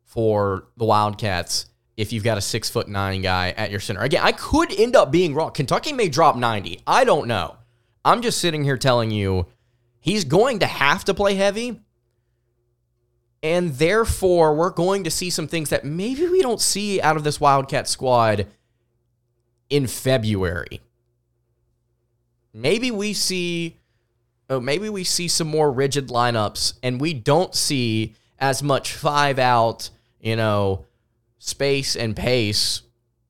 for 0.06 0.68
the 0.78 0.86
Wildcats 0.86 1.66
if 1.98 2.14
you've 2.14 2.24
got 2.24 2.38
a 2.38 2.42
six 2.42 2.70
foot 2.70 2.88
nine 2.88 3.22
guy 3.22 3.50
at 3.52 3.70
your 3.70 3.80
center. 3.80 4.02
Again, 4.02 4.22
I 4.24 4.32
could 4.32 4.72
end 4.72 4.96
up 4.96 5.12
being 5.12 5.34
wrong. 5.34 5.52
Kentucky 5.52 5.92
may 5.92 6.08
drop 6.08 6.36
90. 6.36 6.82
I 6.88 7.04
don't 7.04 7.28
know. 7.28 7.58
I'm 8.06 8.22
just 8.22 8.40
sitting 8.40 8.64
here 8.64 8.78
telling 8.78 9.12
you 9.12 9.48
he's 10.00 10.24
going 10.24 10.60
to 10.60 10.68
have 10.68 11.04
to 11.06 11.14
play 11.14 11.36
heavy, 11.36 11.82
and 13.44 13.74
therefore, 13.74 14.56
we're 14.56 14.72
going 14.72 15.04
to 15.04 15.12
see 15.12 15.30
some 15.30 15.48
things 15.48 15.70
that 15.70 15.84
maybe 15.84 16.28
we 16.28 16.42
don't 16.42 16.62
see 16.62 17.02
out 17.02 17.18
of 17.18 17.24
this 17.24 17.42
Wildcat 17.42 17.88
squad 17.88 18.48
in 19.70 19.88
February. 19.88 20.82
Maybe 22.54 22.92
we 22.92 23.14
see 23.14 23.78
oh, 24.50 24.60
maybe 24.60 24.90
we 24.90 25.04
see 25.04 25.28
some 25.28 25.48
more 25.48 25.72
rigid 25.72 26.08
lineups 26.08 26.74
and 26.84 27.02
we 27.02 27.14
don't 27.14 27.54
see 27.54 28.16
as 28.40 28.64
much 28.64 28.94
five 28.94 29.40
out, 29.40 29.90
you 30.20 30.36
know, 30.36 30.86
space 31.40 31.96
and 31.96 32.16
pace 32.16 32.82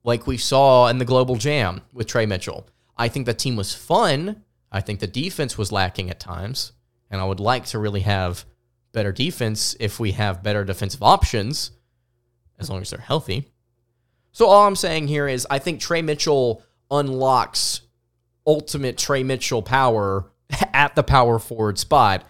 like 0.04 0.28
we 0.28 0.38
saw 0.38 0.88
in 0.88 0.97
the 0.97 1.06
Global 1.06 1.36
Jam 1.36 1.82
with 1.93 2.08
Tre 2.08 2.26
Mitchell. 2.26 2.67
I 2.97 3.08
think 3.08 3.26
the 3.26 3.34
team 3.34 3.56
was 3.56 3.73
fun. 3.73 4.43
I 4.71 4.82
think 4.82 5.00
the 5.00 5.08
defense 5.08 5.58
was 5.58 5.71
lacking 5.71 6.10
at 6.10 6.19
times. 6.19 6.73
And 7.10 7.21
I 7.21 7.26
would 7.26 7.39
like 7.39 7.65
to 7.67 7.80
really 7.80 8.02
have 8.02 8.45
better 8.91 9.12
defense 9.12 9.76
if 9.80 10.00
we 10.00 10.12
have 10.13 10.43
better 10.43 10.63
defensive 10.63 11.04
options, 11.04 11.71
as 12.60 12.69
long 12.69 12.82
as 12.82 12.89
they're 12.89 13.00
healthy. 13.00 13.50
So 14.38 14.45
all 14.45 14.67
I'm 14.67 14.76
saying 14.76 15.08
here 15.08 15.28
is 15.28 15.47
I 15.50 15.58
think 15.58 15.80
Tre 15.80 16.04
Mitchell 16.04 16.62
unlocks 16.91 17.82
ultimate 18.45 18.95
Tre 18.95 19.23
Mitchell 19.23 19.63
power 19.63 20.32
at 20.73 20.93
the 20.93 21.02
power 21.02 21.39
forward 21.39 21.80
spot. 21.80 22.23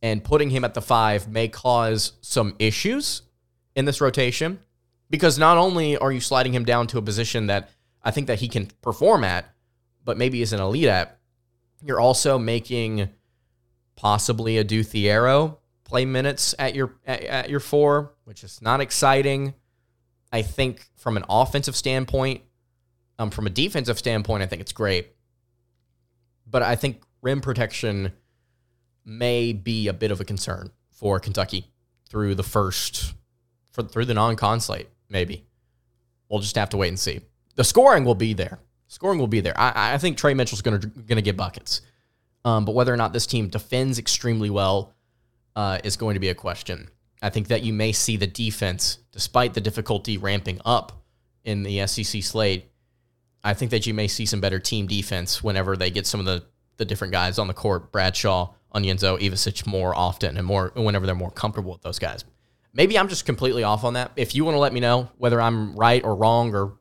And 0.00 0.22
putting 0.22 0.50
him 0.50 0.62
at 0.62 0.74
the 0.74 0.80
five 0.80 1.26
may 1.26 1.48
cause 1.48 2.12
some 2.20 2.54
issues 2.60 3.22
in 3.74 3.84
this 3.84 4.00
rotation 4.00 4.60
because 5.10 5.36
not 5.36 5.58
only 5.58 5.96
are 5.96 6.12
you 6.12 6.20
sliding 6.20 6.54
him 6.54 6.64
down 6.64 6.86
to 6.86 6.98
a 6.98 7.02
position 7.02 7.48
that 7.48 7.68
I 8.04 8.12
think 8.12 8.28
that 8.28 8.38
he 8.38 8.46
can 8.46 8.68
perform 8.80 9.24
at, 9.24 9.44
but 10.04 10.16
maybe 10.16 10.40
is 10.40 10.52
an 10.52 10.60
elite 10.60 10.86
at, 10.86 11.18
you're 11.84 11.98
also 11.98 12.38
making 12.38 13.08
possibly 13.96 14.56
Adou 14.58 14.84
Thiero 14.84 15.56
play 15.82 16.04
minutes 16.04 16.54
at 16.60 16.76
your 16.76 16.94
at, 17.04 17.24
at 17.24 17.50
your 17.50 17.58
four, 17.58 18.12
which 18.22 18.44
is 18.44 18.62
not 18.62 18.80
exciting. 18.80 19.54
I 20.32 20.42
think 20.42 20.86
from 20.96 21.16
an 21.16 21.24
offensive 21.28 21.76
standpoint, 21.76 22.42
um, 23.18 23.30
from 23.30 23.46
a 23.46 23.50
defensive 23.50 23.98
standpoint, 23.98 24.42
I 24.42 24.46
think 24.46 24.60
it's 24.60 24.72
great. 24.72 25.10
But 26.46 26.62
I 26.62 26.76
think 26.76 27.02
rim 27.22 27.40
protection 27.40 28.12
may 29.04 29.52
be 29.52 29.88
a 29.88 29.92
bit 29.92 30.10
of 30.10 30.20
a 30.20 30.24
concern 30.24 30.70
for 30.90 31.20
Kentucky 31.20 31.70
through 32.08 32.34
the 32.34 32.42
first 32.42 33.14
for 33.70 33.82
through 33.82 34.04
the 34.06 34.14
non-con 34.14 34.60
slate. 34.60 34.88
Maybe 35.08 35.44
we'll 36.28 36.40
just 36.40 36.56
have 36.56 36.70
to 36.70 36.76
wait 36.76 36.88
and 36.88 36.98
see. 36.98 37.20
The 37.56 37.64
scoring 37.64 38.04
will 38.04 38.14
be 38.14 38.32
there. 38.32 38.58
Scoring 38.88 39.18
will 39.18 39.26
be 39.28 39.40
there. 39.40 39.58
I, 39.58 39.94
I 39.94 39.98
think 39.98 40.16
Tre 40.16 40.34
Mitchell's 40.34 40.62
going 40.62 40.80
to 40.80 40.86
going 40.86 41.16
to 41.16 41.22
get 41.22 41.36
buckets, 41.36 41.82
um, 42.44 42.64
but 42.64 42.74
whether 42.74 42.92
or 42.92 42.96
not 42.96 43.12
this 43.12 43.26
team 43.26 43.48
defends 43.48 43.98
extremely 43.98 44.50
well 44.50 44.94
uh, 45.56 45.78
is 45.84 45.96
going 45.96 46.14
to 46.14 46.20
be 46.20 46.28
a 46.28 46.34
question. 46.34 46.88
I 47.24 47.30
think 47.30 47.48
that 47.48 47.62
you 47.62 47.72
may 47.72 47.92
see 47.92 48.18
the 48.18 48.26
defense, 48.26 48.98
despite 49.10 49.54
the 49.54 49.60
difficulty 49.62 50.18
ramping 50.18 50.60
up 50.62 50.92
in 51.42 51.62
the 51.62 51.86
SEC 51.86 52.22
slate, 52.22 52.70
I 53.42 53.54
think 53.54 53.70
that 53.70 53.86
you 53.86 53.94
may 53.94 54.08
see 54.08 54.26
some 54.26 54.42
better 54.42 54.58
team 54.58 54.86
defense 54.86 55.42
whenever 55.42 55.74
they 55.74 55.90
get 55.90 56.06
some 56.06 56.20
of 56.20 56.26
the, 56.26 56.44
the 56.76 56.84
different 56.84 57.14
guys 57.14 57.38
on 57.38 57.48
the 57.48 57.54
court, 57.54 57.90
Bradshaw, 57.90 58.52
Onyenso, 58.74 59.18
Ivisic 59.18 59.66
more 59.66 59.94
often 59.96 60.36
and 60.36 60.46
more 60.46 60.70
whenever 60.76 61.06
they're 61.06 61.14
more 61.14 61.30
comfortable 61.30 61.72
with 61.72 61.80
those 61.80 61.98
guys. 61.98 62.26
Maybe 62.74 62.98
I'm 62.98 63.08
just 63.08 63.24
completely 63.24 63.64
off 63.64 63.84
on 63.84 63.94
that. 63.94 64.10
If 64.16 64.34
you 64.34 64.44
want 64.44 64.56
to 64.56 64.60
let 64.60 64.74
me 64.74 64.80
know 64.80 65.08
whether 65.16 65.40
I'm 65.40 65.74
right 65.76 66.04
or 66.04 66.14
wrong 66.16 66.54
or 66.54 66.74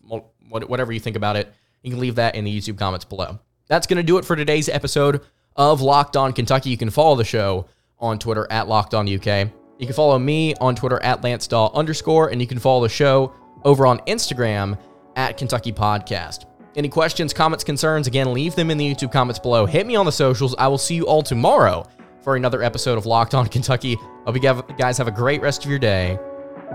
whatever 0.49 0.91
you 0.91 0.99
think 0.99 1.15
about 1.15 1.37
it, 1.37 1.53
you 1.83 1.89
can 1.89 2.01
leave 2.01 2.15
that 2.15 2.35
in 2.35 2.43
the 2.43 2.59
YouTube 2.59 2.77
comments 2.77 3.05
below. 3.05 3.39
That's 3.67 3.87
going 3.87 3.95
to 3.95 4.03
do 4.03 4.17
it 4.17 4.25
for 4.25 4.35
today's 4.35 4.67
episode 4.67 5.21
of 5.55 5.79
Locked 5.79 6.17
On 6.17 6.33
Kentucky. 6.33 6.69
You 6.69 6.77
can 6.77 6.89
follow 6.89 7.15
the 7.15 7.23
show 7.23 7.67
on 7.97 8.19
Twitter 8.19 8.45
at 8.51 8.67
Locked 8.67 8.93
On 8.93 9.07
UK. 9.07 9.53
You 9.79 9.87
can 9.87 9.95
follow 9.95 10.17
me 10.19 10.55
on 10.55 10.75
Twitter 10.75 11.01
at 11.03 11.23
Lance 11.23 11.51
underscore, 11.51 12.29
and 12.29 12.39
you 12.39 12.47
can 12.47 12.59
follow 12.59 12.83
the 12.83 12.89
show 12.89 13.33
over 13.63 13.85
on 13.85 13.99
Instagram 13.99 14.77
at 15.15 15.37
Kentucky 15.37 15.71
Podcast. 15.71 16.45
Any 16.75 16.89
questions, 16.89 17.33
comments, 17.33 17.63
concerns, 17.63 18.07
again, 18.07 18.33
leave 18.33 18.55
them 18.55 18.71
in 18.71 18.77
the 18.77 18.95
YouTube 18.95 19.11
comments 19.11 19.39
below. 19.39 19.65
Hit 19.65 19.85
me 19.85 19.95
on 19.95 20.05
the 20.05 20.11
socials. 20.11 20.55
I 20.57 20.67
will 20.67 20.77
see 20.77 20.95
you 20.95 21.05
all 21.05 21.21
tomorrow 21.21 21.85
for 22.23 22.35
another 22.35 22.63
episode 22.63 22.97
of 22.97 23.05
Locked 23.05 23.35
On 23.35 23.45
Kentucky. 23.47 23.95
Hope 24.25 24.35
you 24.35 24.41
guys 24.77 24.97
have 24.97 25.07
a 25.07 25.11
great 25.11 25.41
rest 25.41 25.65
of 25.65 25.69
your 25.69 25.79
day, 25.79 26.17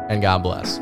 and 0.09 0.23
God 0.23 0.43
bless. 0.43 0.79